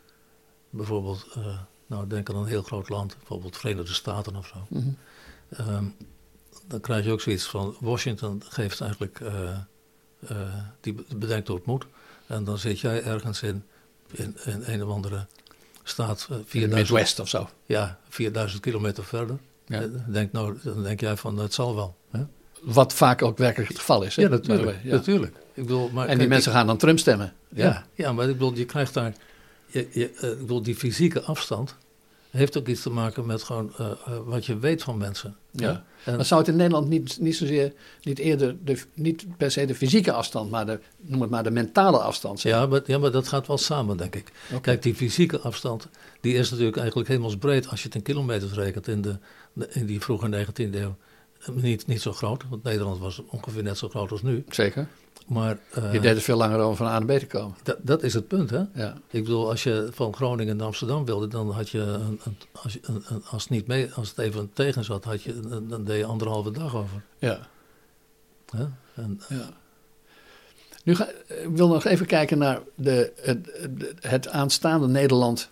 [0.70, 1.60] bijvoorbeeld, eh,
[1.92, 4.66] nou denk aan een heel groot land, bijvoorbeeld Verenigde Staten of zo.
[4.70, 4.88] Mhm.
[5.50, 5.84] Ehm,
[6.68, 9.50] dan krijg je ook zoiets van, Washington geeft eigenlijk, eh,
[10.28, 10.38] eh,
[10.82, 11.86] die be- bedenkt hoe het moet.
[12.28, 13.64] En dan zit jij ergens in,
[14.12, 15.26] in, in een of andere
[15.84, 17.50] staat, eh, In de 4000, Midwest of zo.
[17.66, 19.38] ja, 4000 kilometer verder.
[19.66, 19.82] Ja.
[19.82, 21.96] Eh, Denk nou, dan denk jij van, het zal wel.
[22.12, 22.24] Hè?
[22.62, 24.16] Wat vaak ook werkelijk het geval is.
[24.16, 24.22] Hè?
[24.22, 24.84] Ja, natuurlijk.
[24.84, 24.92] Ja.
[24.92, 25.36] natuurlijk.
[25.54, 27.34] Ik bedoel, maar En die kijk, mensen gaan dan Trump stemmen.
[27.50, 29.14] Ja, ja, ja, maar ik bedoel, je krijgt daar.
[29.72, 31.76] Je, je, eh, ik bedoel, die fysieke afstand
[32.30, 35.36] heeft ook iets te maken met gewoon eh, eh, wat je weet van mensen.
[35.52, 35.84] Ja.
[36.04, 39.66] En, Maar zou het in Nederland niet, niet zozeer, niet eerder, de, niet per se
[39.66, 42.56] de fysieke afstand, maar de, noem het maar de mentale afstand zijn?
[42.56, 44.32] ja, maar, ja, maar dat gaat wel samen, denk ik.
[44.62, 45.88] Kijk, die fysieke afstand,
[46.22, 49.18] die is natuurlijk eigenlijk hemelsbreed als je het in kilometers rekent in, de,
[49.70, 50.96] in die vroege 19e eeuw.
[51.52, 54.44] Niet, niet zo groot, want Nederland was ongeveer net zo groot als nu.
[54.50, 54.88] Zeker.
[55.28, 57.56] Maar eh, Je deed er veel langer over van A naar B te komen.
[57.64, 58.62] dat, dat is het punt, hè?
[58.74, 58.98] Ja.
[59.10, 62.74] Ik bedoel, als je van Groningen naar Amsterdam wilde, dan had je, een, een- als,
[62.74, 65.68] je een, een- als, het niet mee, als het even tegen zat, had je, dan-
[65.68, 67.02] dan deed je anderhalve dag over.
[67.18, 67.48] Ja.
[68.56, 68.66] Hè?
[68.96, 69.50] En, ja.
[70.84, 75.50] Nu ga, ik wil nog even kijken naar de, het, het- het aanstaande Nederland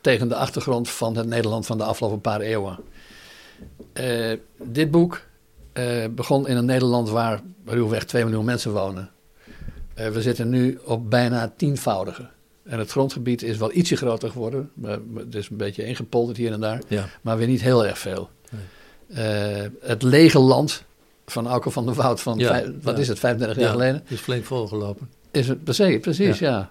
[0.00, 2.78] tegen de achtergrond van het Nederland van de afgelopen paar eeuwen.
[3.92, 5.20] Eh, dit boek
[5.78, 9.10] eh, begon in een Nederland waar ruwweg 2 miljoen mensen wonen.
[9.94, 12.28] Eh, we zitten nu op bijna tienvoudige.
[12.64, 14.70] En het grondgebied is wel ietsje groter geworden.
[14.74, 16.80] Maar, maar het is een beetje ingepolderd hier en daar.
[16.88, 18.30] ja, Maar weer niet heel erg veel.
[19.08, 20.82] Eh, het lege land
[21.26, 23.00] van Auke van der Woud van, Ja, vijf- wat ja.
[23.00, 24.02] is het, 35 ja, jaar geleden.
[24.08, 25.08] is flink volgelopen.
[25.30, 26.70] Is het, precies, precies ja.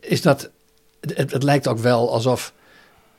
[0.00, 0.50] Is dat,
[1.00, 2.52] het, het lijkt ook wel alsof,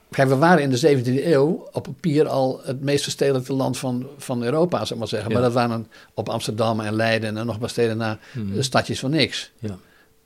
[0.10, 4.08] kijk we waren in de 17e eeuw op papier al het meest verstedelijkte land van,
[4.18, 5.30] van Europa, zou ik maar zeggen.
[5.30, 5.34] Ja.
[5.36, 8.62] Maar dat waren op Amsterdam en Leiden en nog paar steden na Mhm.
[8.62, 9.52] stadjes van niks.
[9.60, 9.78] ja,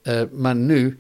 [0.02, 1.00] Eh, maar nu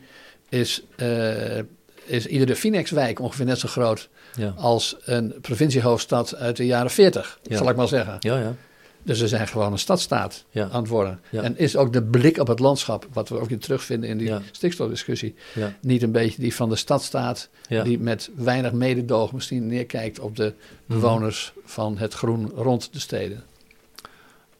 [0.49, 1.57] is, eh,
[2.05, 7.39] is iedere Phoenixwijk ongeveer net zo groot ja, als een provinciehoofdstad uit de jaren 40,
[7.43, 7.57] Ja.
[7.57, 8.15] zal ik maar zeggen.
[8.19, 8.55] ja, ja,
[9.03, 10.69] Dus we zijn gewoon een stadstaat Ja.
[10.69, 11.19] aan het worden.
[11.31, 11.41] Ja.
[11.41, 14.27] En is ook de blik op het landschap, wat we ook weer terugvinden in die
[14.27, 14.41] Ja.
[14.51, 15.35] stikstofdiscussie,
[15.81, 20.53] niet een beetje die van de stadstaat, die met weinig mededogen misschien neerkijkt op de
[20.85, 20.99] Mhm.
[20.99, 23.43] bewoners van het groen rond de steden.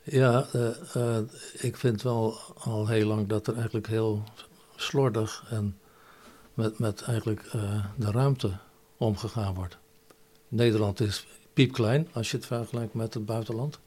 [0.03, 1.23] Ja, eh, eh,
[1.53, 4.23] ik vind wel al heel lang dat er eigenlijk heel
[4.75, 5.77] slordig en
[6.53, 8.51] met, met eigenlijk eh, de ruimte
[8.97, 9.77] omgegaan wordt.
[10.47, 13.79] Nederland is piepklein als je het vergelijkt met het buitenland.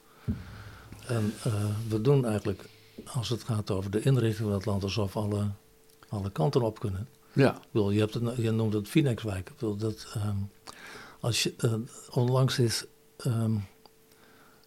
[1.07, 1.53] En eh,
[1.89, 2.69] we doen eigenlijk,
[3.07, 5.51] als het gaat over de inrichting van het land, alsof alle,
[6.09, 7.09] alle kanten op kunnen.
[7.33, 7.55] Ja.
[7.57, 9.49] Ik bedoel, je, hebt het, je noemt het Phoenixwijk.
[9.49, 10.37] Ik bedoel, dat, ehm,
[11.21, 11.75] als je, eh,
[12.11, 12.85] onlangs is,
[13.17, 13.57] ehm,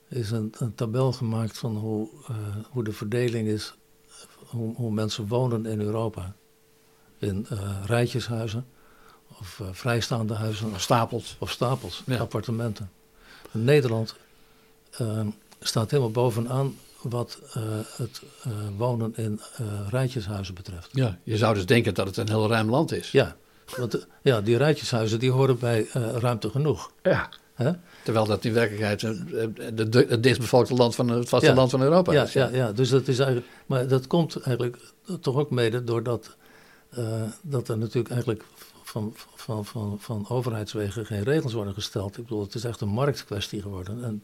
[0.08, 2.36] is een, een tabel gemaakt van hoe, eh,
[2.70, 3.74] hoe de verdeling is,
[4.36, 6.36] hoe, hoe mensen wonen in Europa.
[7.18, 7.48] In
[7.86, 8.66] rijtjeshuizen
[9.40, 10.74] of vrijstaande huizen
[11.40, 12.18] of stapels, Ja.
[12.18, 12.92] appartementen.
[13.52, 14.16] Nederland
[14.92, 15.28] ehm,
[15.60, 17.64] staat helemaal bovenaan wat eh,
[17.96, 20.90] het eh, wonen in eh, rijtjeshuizen betreft.
[20.92, 21.18] Ja.
[21.24, 23.12] Je zou dus denken dat het een heel ruim land is.
[23.12, 23.36] Ja,
[23.78, 26.92] want ja, die rijtjeshuizen die horen bij eh, ruimte genoeg.
[27.04, 27.30] Ja.
[27.54, 27.72] Hè?
[28.04, 29.02] Terwijl dat in werkelijkheid
[30.10, 31.78] het dichtstbevolkte land van het vasteland Ja.
[31.78, 32.34] van Europa Ja, is.
[32.34, 33.48] ja, ja, dus dat is eigenlijk.
[33.66, 34.78] Maar dat komt eigenlijk
[35.22, 36.36] toch ook mede doordat
[36.90, 38.44] eh, dat er natuurlijk eigenlijk
[38.84, 42.18] van, van, van, van overheidswegen geen regels worden gesteld.
[42.18, 44.04] Ik bedoel, het is echt een marktkwestie geworden.
[44.04, 44.24] En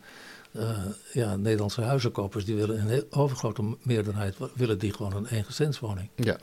[0.55, 0.77] eh,
[1.13, 6.09] ja, Nederlandse huizenkopers die willen in heel overgrote meerderheid willen die gewoon een eengezinswoning.
[6.15, 6.37] Ja.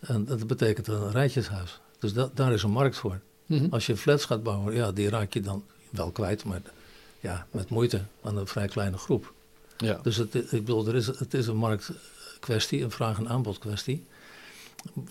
[0.00, 1.80] En dat betekent een rijtjeshuis.
[1.98, 3.20] Dus da- daar is een markt voor.
[3.46, 3.66] Mhm.
[3.70, 6.60] Als je flats gaat bouwen, ja, die raak je dan wel kwijt, maar
[7.20, 9.32] ja, met moeite aan een vrij kleine groep.
[9.76, 9.98] ja.
[10.02, 14.04] Dus het, ik bedoel, er is, het is een marktkwestie, een vraag- en aanbodkwestie.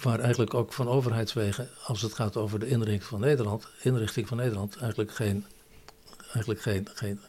[0.01, 4.37] Waar eigenlijk ook van overheidswegen, als het gaat over de inrichting van Nederland, inrichting van
[4.37, 5.45] Nederland, eigenlijk geen,
[6.23, 7.19] eigenlijk geen, geen,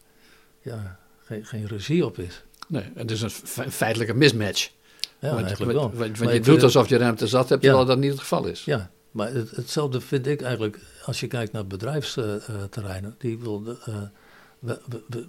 [0.65, 2.43] ja, geen, geen regie op is.
[2.69, 4.71] Nee, het is een fe- feitelijke mismatch.
[5.19, 5.93] Ja, want eigenlijk wel.
[5.95, 7.69] want- je doet alsof je ruimte zat hebt, Ja.
[7.69, 8.65] terwijl dat niet het geval is.
[8.65, 13.15] Ja, maar het, hetzelfde vind ik eigenlijk als je kijkt naar bedrijfsterreinen.
[13.19, 13.95] Die wil eh,
[14.59, 14.81] we,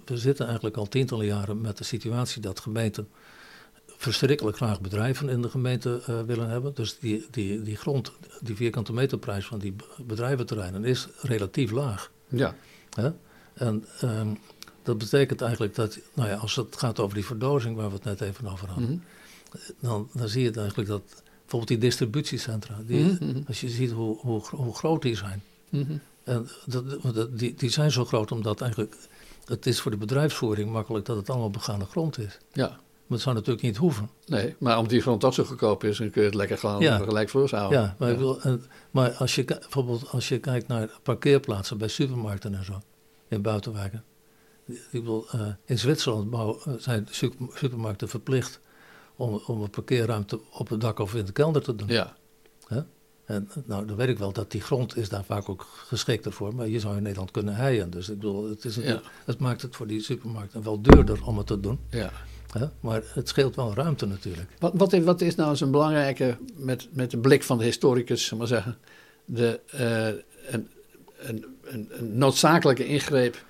[0.04, 3.08] we- zitten eigenlijk al tientallen jaren met de situatie dat gemeenten
[3.96, 6.74] verschrikkelijk graag bedrijven in de gemeente eh, willen hebben.
[6.74, 12.10] Dus die, die, die grond, die vierkante meterprijs van die be- bedrijventerreinen is relatief laag.
[12.28, 12.54] Ja.
[12.94, 13.10] Hè?
[13.54, 14.28] En ehm,
[14.86, 18.04] dat betekent eigenlijk dat, nou ja, als het gaat over die verdozing waar we het
[18.04, 19.68] net even over hadden, Mhm.
[19.80, 21.02] dan, dan zie je het eigenlijk dat
[21.40, 23.40] bijvoorbeeld die distributiecentra, die, Mhm, mhm.
[23.46, 25.42] als je ziet hoe, hoe, hoe groot die zijn.
[26.24, 26.84] En dat,
[27.14, 28.94] dat- die, die zijn zo groot omdat eigenlijk
[29.44, 32.38] het is voor de bedrijfsvoering makkelijk dat het allemaal begane grond is.
[32.52, 32.66] Ja.
[32.68, 32.78] Maar
[33.18, 34.10] het zou natuurlijk niet hoeven.
[34.26, 36.80] Nee, maar omdat die grond toch zo goedkoop is, dan kun je het lekker gewoon
[36.80, 36.98] Ja.
[36.98, 37.80] gelijk voorhouden.
[37.80, 41.88] Ja, maar, ik wil, en- maar als je bijvoorbeeld als je kijkt naar parkeerplaatsen bij
[41.88, 42.82] supermarkten en zo,
[43.28, 44.04] in buitenwijken.
[44.66, 46.32] Ik bedoel, eh, in Zwitserland
[46.66, 48.60] eh, zijn super- supermarkten verplicht
[49.16, 51.88] om, om een parkeerruimte op het dak of in de kelder te doen.
[51.88, 52.16] Ja.
[53.24, 56.54] En nou, dan weet ik wel dat die grond is daar vaak ook geschikter voor,
[56.54, 57.90] maar je zou in Nederland kunnen heien.
[57.90, 59.00] Dus ik bedoel, het, is Ja.
[59.24, 61.78] het maakt het voor die supermarkten wel duurder om het te doen.
[61.90, 62.10] Ja.
[62.52, 62.66] Hè?
[62.80, 64.50] Maar het scheelt wel ruimte natuurlijk.
[64.58, 68.26] Wat, wat, is, wat is nou zo'n belangrijke, met, met de blik van de historicus,
[68.26, 68.78] zullen we maar zeggen,
[69.24, 70.06] de, eh,
[70.54, 70.68] een,
[71.18, 73.44] een, een, een noodzakelijke ingreep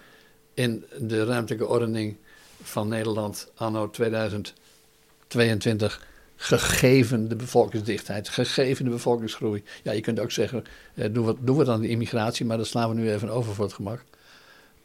[0.57, 2.17] in de ruimtelijke ordening
[2.63, 9.63] van Nederland anno 2022, gegeven de bevolkingsdichtheid, gegeven de bevolkingsgroei.
[9.83, 12.67] Ja, je kunt ook zeggen, eh, doen, we, doen we dan de immigratie, maar dat
[12.67, 14.05] slaan we nu even over voor het gemak.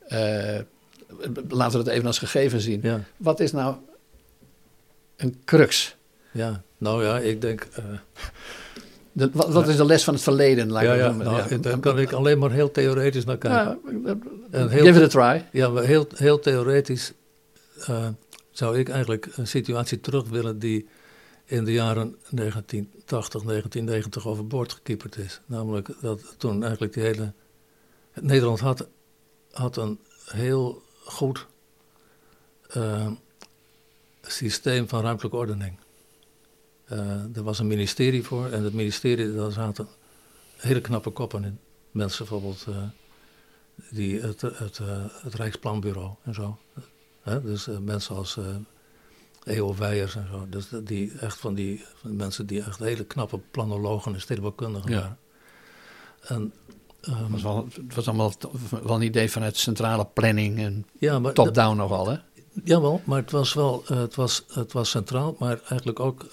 [0.08, 0.60] Eh,
[1.50, 2.80] laten we het even als gegeven zien.
[2.84, 3.76] Ja, Wat is nou
[5.16, 5.96] een crux?
[6.32, 6.62] ja.
[6.78, 7.68] nou ja, ik denk.
[7.76, 7.84] eh,
[9.12, 10.72] De, wat, wat is de les van het verleden?
[10.72, 13.80] laat ja, ja, nou, daar kan ik alleen maar heel theoretisch naar kijken.
[14.06, 14.18] Ja,
[14.52, 15.46] En heel- give it a try.
[15.52, 17.14] Ja, heel, heel theoretisch
[17.86, 18.08] eh,
[18.52, 20.88] zou ik eigenlijk een situatie terug willen die
[21.46, 25.42] in de jaren 1980, 1990 overboord gekieperd is.
[25.46, 27.34] Namelijk dat toen eigenlijk die hele...
[28.22, 28.88] Nederland had,
[29.52, 31.48] had een heel goed
[32.70, 33.08] eh,
[34.22, 35.78] systeem van ruimtelijke ordening.
[36.92, 39.88] Eh, er was een ministerie voor en het ministerie, daar zaten
[40.58, 41.60] hele knappe koppen in.
[41.92, 42.66] Mensen bijvoorbeeld...
[42.70, 42.76] eh,
[43.92, 46.58] die, het, het, eh, het Rijksplanbureau en zo.
[47.44, 48.46] Dus mensen als eh
[49.44, 49.76] E.O.
[49.76, 50.46] Weijers en zo.
[50.50, 54.92] Dus dat die echt van die van mensen die echt hele knappe planologen en stedenbouwkundigen
[54.92, 55.00] Ja.
[55.00, 55.18] waren.
[56.22, 56.54] En,
[57.02, 58.34] ehm, Het was, wel, het was allemaal
[58.84, 62.18] wel een idee vanuit centrale planning en ja, top-down nogal, hè?
[62.64, 66.26] Jawel, maar het was wel het was, het was centraal, maar eigenlijk ook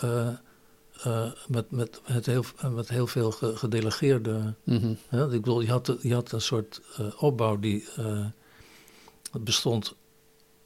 [1.03, 4.91] eh, met, met, het heel, met heel veel ge- gedelegeerde Mhm.
[5.11, 8.27] Ik bedoel, je had, je had een soort eh, opbouw die eh,
[9.33, 9.95] het bestond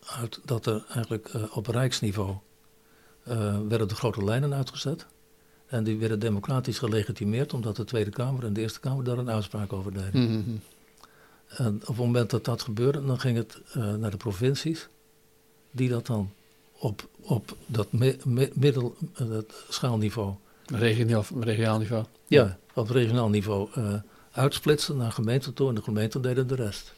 [0.07, 2.37] uit dat er eigenlijk eh, op rijksniveau
[3.23, 5.07] eh, werden de grote lijnen uitgezet.
[5.67, 9.31] En die werden democratisch gelegitimeerd, omdat de Tweede Kamer en de Eerste Kamer daar een
[9.31, 10.23] uitspraak over deden.
[10.39, 10.51] Mhm.
[11.49, 14.89] En op het moment dat dat gebeurde, dan ging het eh, naar de provincies,
[15.71, 16.31] die dat dan
[16.83, 20.35] op, op dat mi- mi- middel, eh, dat schaalniveau
[20.67, 22.05] Regionaal, regionaal niveau.
[22.27, 23.95] ja, op regionaal niveau eh
[24.33, 26.93] uitsplitsen naar gemeenten toe en de gemeenten deden de rest.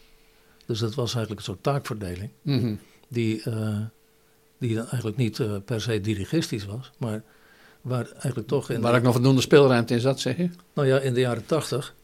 [0.66, 2.74] Dus dat was eigenlijk een soort taakverdeling Mhm.
[3.08, 3.78] die, eh,
[4.58, 7.22] die dan eigenlijk niet per se dirigistisch was, maar
[7.80, 10.50] waar eigenlijk toch in, Waar ook nog voldoende speelruimte in zat, zeg je?
[10.74, 11.94] nou ja, in de jaren tachtig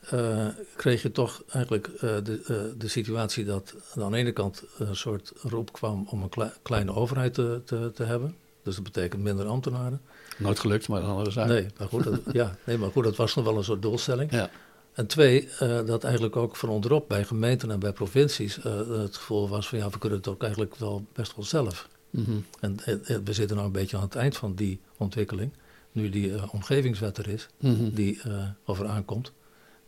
[0.00, 0.46] eh,
[0.76, 4.96] kreeg je toch eigenlijk eh, de, eh, de situatie dat aan de ene kant een
[4.96, 8.36] soort roep kwam om een klei- kleine overheid te, te, te hebben.
[8.62, 10.00] Dus dat betekent minder ambtenaren.
[10.38, 11.48] Nooit gelukt, maar een andere zaak.
[11.48, 14.30] Nee, maar goed, dat, ja, nee, maar goed, dat was nog wel een soort doelstelling.
[14.32, 14.50] Ja.
[14.92, 15.48] En twee,
[15.86, 18.54] dat eigenlijk ook van onderop bij gemeenten en bij provincies
[18.88, 21.88] het gevoel was van ja, we kunnen het ook eigenlijk wel best wel zelf.
[22.10, 22.30] Mhm.
[22.60, 22.76] En
[23.24, 25.52] we zitten nou een beetje aan het eind van die ontwikkeling,
[25.92, 27.90] nu die omgevingswet er is, Mhm.
[27.94, 28.20] die
[28.64, 29.32] over aankomt,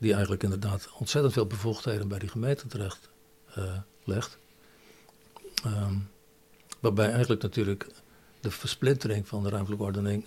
[0.02, 3.08] die eigenlijk inderdaad ontzettend veel bevoegdheden bij die gemeenten terecht
[3.54, 3.64] eh,
[4.04, 4.38] legt.
[5.64, 5.94] Ehm,
[6.80, 7.86] waarbij eigenlijk natuurlijk
[8.40, 10.24] de versplintering van de ruimtelijke ordening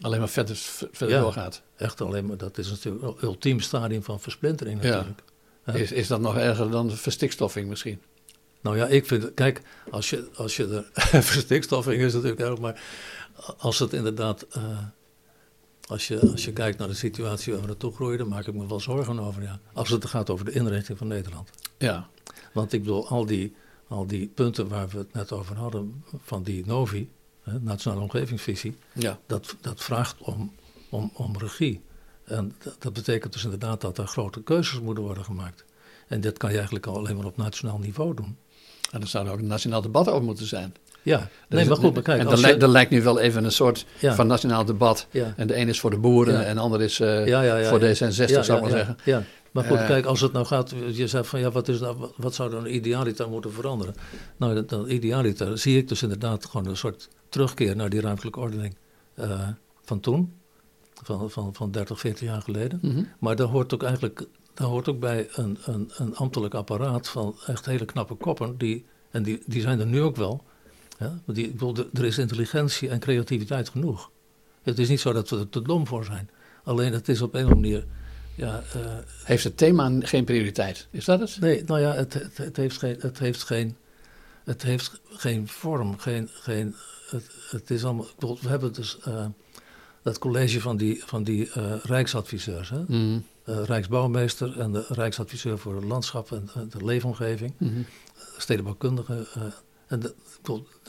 [0.00, 1.20] Alleen maar verder, verder Ja.
[1.20, 1.62] doorgaat.
[1.76, 5.22] echt alleen maar, dat is natuurlijk een ultiem stadium van versplintering natuurlijk.
[5.66, 5.72] Ja.
[5.72, 8.00] Is, is dat nog erger dan de verstikstoffing misschien?
[8.60, 12.82] Nou ja, ik vind, kijk, als je, als je er, verstikstoffing is natuurlijk erg, maar
[13.58, 14.78] als het inderdaad, eh,
[15.86, 18.54] als, je, als je kijkt naar de situatie waar we naartoe groeien, dan maak ik
[18.54, 19.60] me wel zorgen over, ja.
[19.72, 21.50] Als het gaat over de inrichting van Nederland.
[21.78, 22.08] Ja.
[22.52, 23.54] Want ik bedoel, al die,
[23.88, 27.10] al die punten waar we het net over hadden, van die NOVI,
[27.42, 29.18] hè, Nationale Omgevingsvisie, Ja.
[29.26, 30.52] dat, dat vraagt om,
[30.90, 31.80] om, om regie.
[32.24, 35.64] En dat, dat betekent dus inderdaad dat er grote keuzes moeten worden gemaakt.
[36.08, 38.36] En dit kan je eigenlijk al alleen maar op nationaal niveau doen.
[38.90, 40.74] En er zou er ook een nationaal debat over moeten zijn.
[41.06, 43.52] Ja, nee, maar goed, maar kijk, en er, je- lijkt, lijkt nu wel even een
[43.52, 44.14] soort Ja.
[44.14, 45.06] van nationaal debat.
[45.10, 45.34] Ja.
[45.36, 47.94] En de een is voor de boeren en de ander is ja, voor ja.
[47.94, 48.96] D66, ja, zou ik maar zeggen.
[49.04, 49.86] Ja, maar goed, Eh.
[49.86, 52.66] kijk, als het nou gaat, je zegt van ja, wat, is nou, wat- zou dan
[52.66, 53.94] idealiter moeten veranderen?
[54.36, 58.40] Nou, dat, dat idealiter zie ik dus inderdaad gewoon een soort terugkeer naar die ruimtelijke
[58.40, 58.76] ordening
[59.14, 59.48] eh,
[59.84, 60.32] van toen,
[61.02, 62.78] van, van, van 30, 40 jaar geleden.
[62.82, 63.02] Mhm.
[63.18, 67.36] Maar daar hoort ook eigenlijk daar hoort ook bij een, een, een ambtelijk apparaat van
[67.46, 70.42] echt hele knappe koppen, die, en die, die zijn er nu ook wel.
[70.98, 71.18] Ja?
[71.26, 74.10] Die, bedoel, er- is intelligentie en creativiteit genoeg.
[74.62, 76.30] Het is niet zo dat we er te dom voor zijn.
[76.64, 77.86] Alleen het is op een of andere manier.
[78.34, 78.80] Ja, eh,
[79.24, 80.88] Heeft het thema geen prioriteit?
[80.90, 81.36] Is dat het?
[81.40, 83.76] nee, nou ja, het, het, het, heeft geen, het heeft geen.
[84.44, 86.28] Het heeft geen vorm, geen.
[86.32, 86.74] geen
[87.10, 88.06] het, het is allemaal.
[88.18, 89.26] bedoel, We hebben dus eh,
[90.02, 92.70] dat college van die, van die eh, Rijksadviseurs.
[92.70, 92.82] Hè?
[92.86, 93.18] Mhm.
[93.44, 97.52] Rijksbouwmeester en de Rijksadviseur voor het landschap en de leefomgeving.
[97.58, 97.80] Mhm.
[98.38, 99.26] stedenbouwkundige.
[99.86, 100.14] Eh, En dat,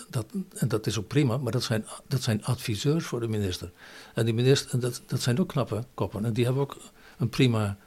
[0.09, 3.71] dat, en dat is ook prima, maar dat zijn, dat zijn adviseurs voor de minister.
[4.13, 6.25] En die minister, en dat, dat zijn ook knappe koppen.
[6.25, 6.77] En die hebben ook
[7.17, 7.77] een prima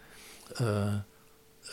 [0.60, 0.94] uh,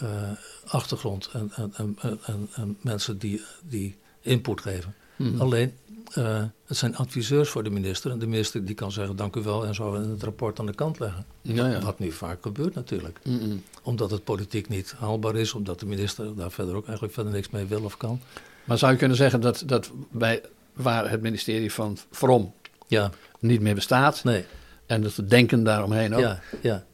[0.02, 0.32] uh,
[0.66, 4.96] achtergrond en, en, en, en, mensen die, die input geven.
[5.16, 5.42] Hmm.
[5.42, 5.74] Alleen,
[6.18, 8.12] uh, het zijn adviseurs voor de minister.
[8.12, 10.66] En de minister die kan zeggen dank u wel en zo en het rapport aan
[10.66, 11.26] de kant leggen.
[11.42, 11.80] Ja, ja.
[11.80, 13.20] Wat nu vaak gebeurt natuurlijk.
[13.24, 17.34] Mm Omdat het politiek niet haalbaar is, omdat de minister daar verder ook eigenlijk verder
[17.34, 18.22] niks mee wil of kan.
[18.68, 20.42] Maar zou je kunnen zeggen dat, dat bij,
[20.74, 22.54] waar het ministerie van From
[22.88, 23.12] ja.
[23.40, 24.24] niet meer bestaat...
[24.24, 24.46] Nee.
[24.86, 26.20] en dat we denken daaromheen ook...
[26.20, 26.86] Ja, ja.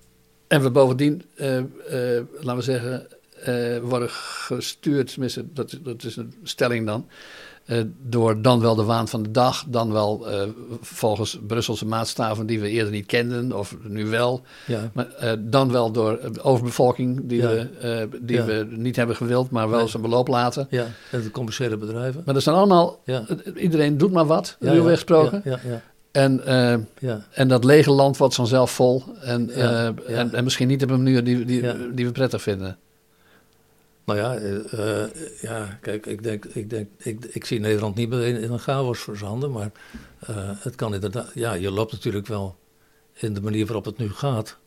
[0.47, 1.63] En we bovendien, uh, uh,
[2.39, 3.07] laten we zeggen,
[3.47, 7.07] uh, worden gestuurd, tenminste, dat, dat is een stelling dan,
[8.01, 10.25] door dan wel de waan van de dag, dan wel
[10.81, 14.91] volgens Brusselse maatstaven die we eerder niet kenden, of nu wel, ja.
[14.93, 19.87] maar dan wel door overbevolking die, we, die we niet hebben gewild, maar wel nee.
[19.87, 20.67] zijn beloop laten.
[20.69, 22.21] Ja, en de commerciële bedrijven.
[22.25, 22.99] Maar dat zijn allemaal,
[23.55, 25.41] iedereen doet maar wat, ja, ruwweg gesproken.
[25.43, 25.81] ja, ja.
[26.13, 27.25] En, uh, ja.
[27.31, 29.03] en dat lege land wordt vanzelf vol.
[29.21, 32.41] En, ja, uh, En, en, misschien niet op een manier die, die, die we prettig
[32.41, 32.77] vinden.
[34.05, 35.05] Nou ja, uh,
[35.41, 38.99] ja kijk, ik, denk, ik, denk, ik, ik zie Nederland niet meer in, een chaos
[38.99, 39.51] verzanden.
[39.51, 39.71] Maar
[40.59, 41.31] het kan inderdaad.
[41.33, 42.55] Ja, je loopt natuurlijk wel
[43.13, 44.57] in de manier waarop het nu gaat.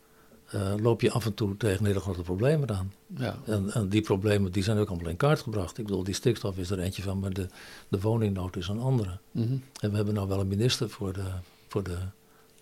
[0.80, 2.92] loop je af en toe tegen hele grote problemen aan.
[3.16, 3.38] Ja.
[3.44, 5.78] En, en, die problemen die zijn ook allemaal in kaart gebracht.
[5.78, 7.46] Ik bedoel, die stikstof is er eentje van, maar de,
[7.88, 9.18] de woningnood is een andere.
[9.30, 9.62] Mm -hmm.
[9.80, 11.24] En we hebben nou wel een minister voor de,
[11.68, 11.98] voor de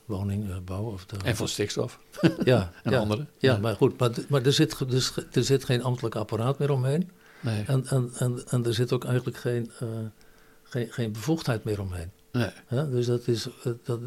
[0.04, 0.82] woningbouw.
[0.82, 1.98] Of de, en voor stikstof.
[2.44, 2.72] Ja.
[2.82, 3.26] en ja, andere.
[3.38, 7.10] Ja, maar goed, maar, maar er, zit, dus, er zit geen ambtelijk apparaat meer omheen.
[7.40, 7.64] Nee.
[7.66, 9.88] En, en, en, en er zit ook eigenlijk geen, uh,
[10.62, 12.10] geen, geen bevoegdheid meer omheen.
[12.32, 12.50] Nee.
[12.68, 13.48] Ja, dus dat is,
[13.84, 14.00] dat,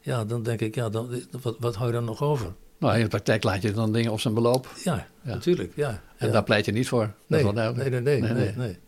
[0.00, 2.52] ja, dan denk ik, ja, dan, wat, wat hou je dan nog over?
[2.78, 4.72] Nou, in de praktijk laat je dan dingen op zijn beloop.
[4.84, 5.34] Ja, ja.
[5.34, 5.72] natuurlijk.
[5.76, 7.12] Ja, en daar pleit je niet voor.
[7.26, 8.78] Nee, nee, nee, nee, nee, nee,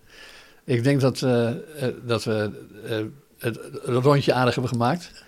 [0.64, 1.50] Ik denk dat, uh,
[2.04, 2.50] dat we
[2.88, 3.06] uh,
[3.38, 5.24] het rondje aardig hebben gemaakt.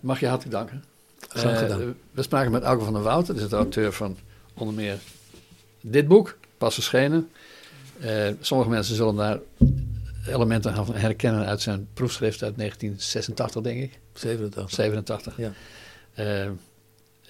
[0.00, 0.84] Mag je hartelijk danken.
[1.28, 1.80] Graag gedaan.
[1.80, 4.16] Uh, we spraken met Auke van der Wout, dat is de auteur van
[4.54, 4.98] onder meer
[5.80, 7.30] dit boek, pas verschenen.
[8.40, 9.38] sommige mensen zullen daar
[10.26, 13.98] elementen gaan herkennen uit zijn proefschrift uit 1986, denk ik.
[14.12, 14.70] 87.
[14.70, 15.36] 87.
[15.36, 15.52] Ja.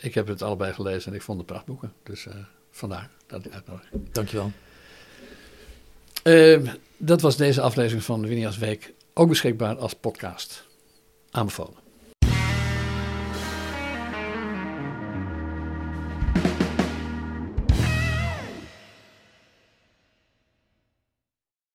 [0.00, 1.92] Ik heb het allebei gelezen en ik vond het prachtboeken.
[2.02, 2.34] Dus uh,
[2.70, 4.12] vandaar dat ik uitnodiging.
[4.12, 4.52] Dankjewel.
[6.24, 8.92] Uh, dat was deze aflevering van de Winias Week.
[9.14, 10.66] Ook beschikbaar als podcast.
[11.30, 11.79] Aanbevolen.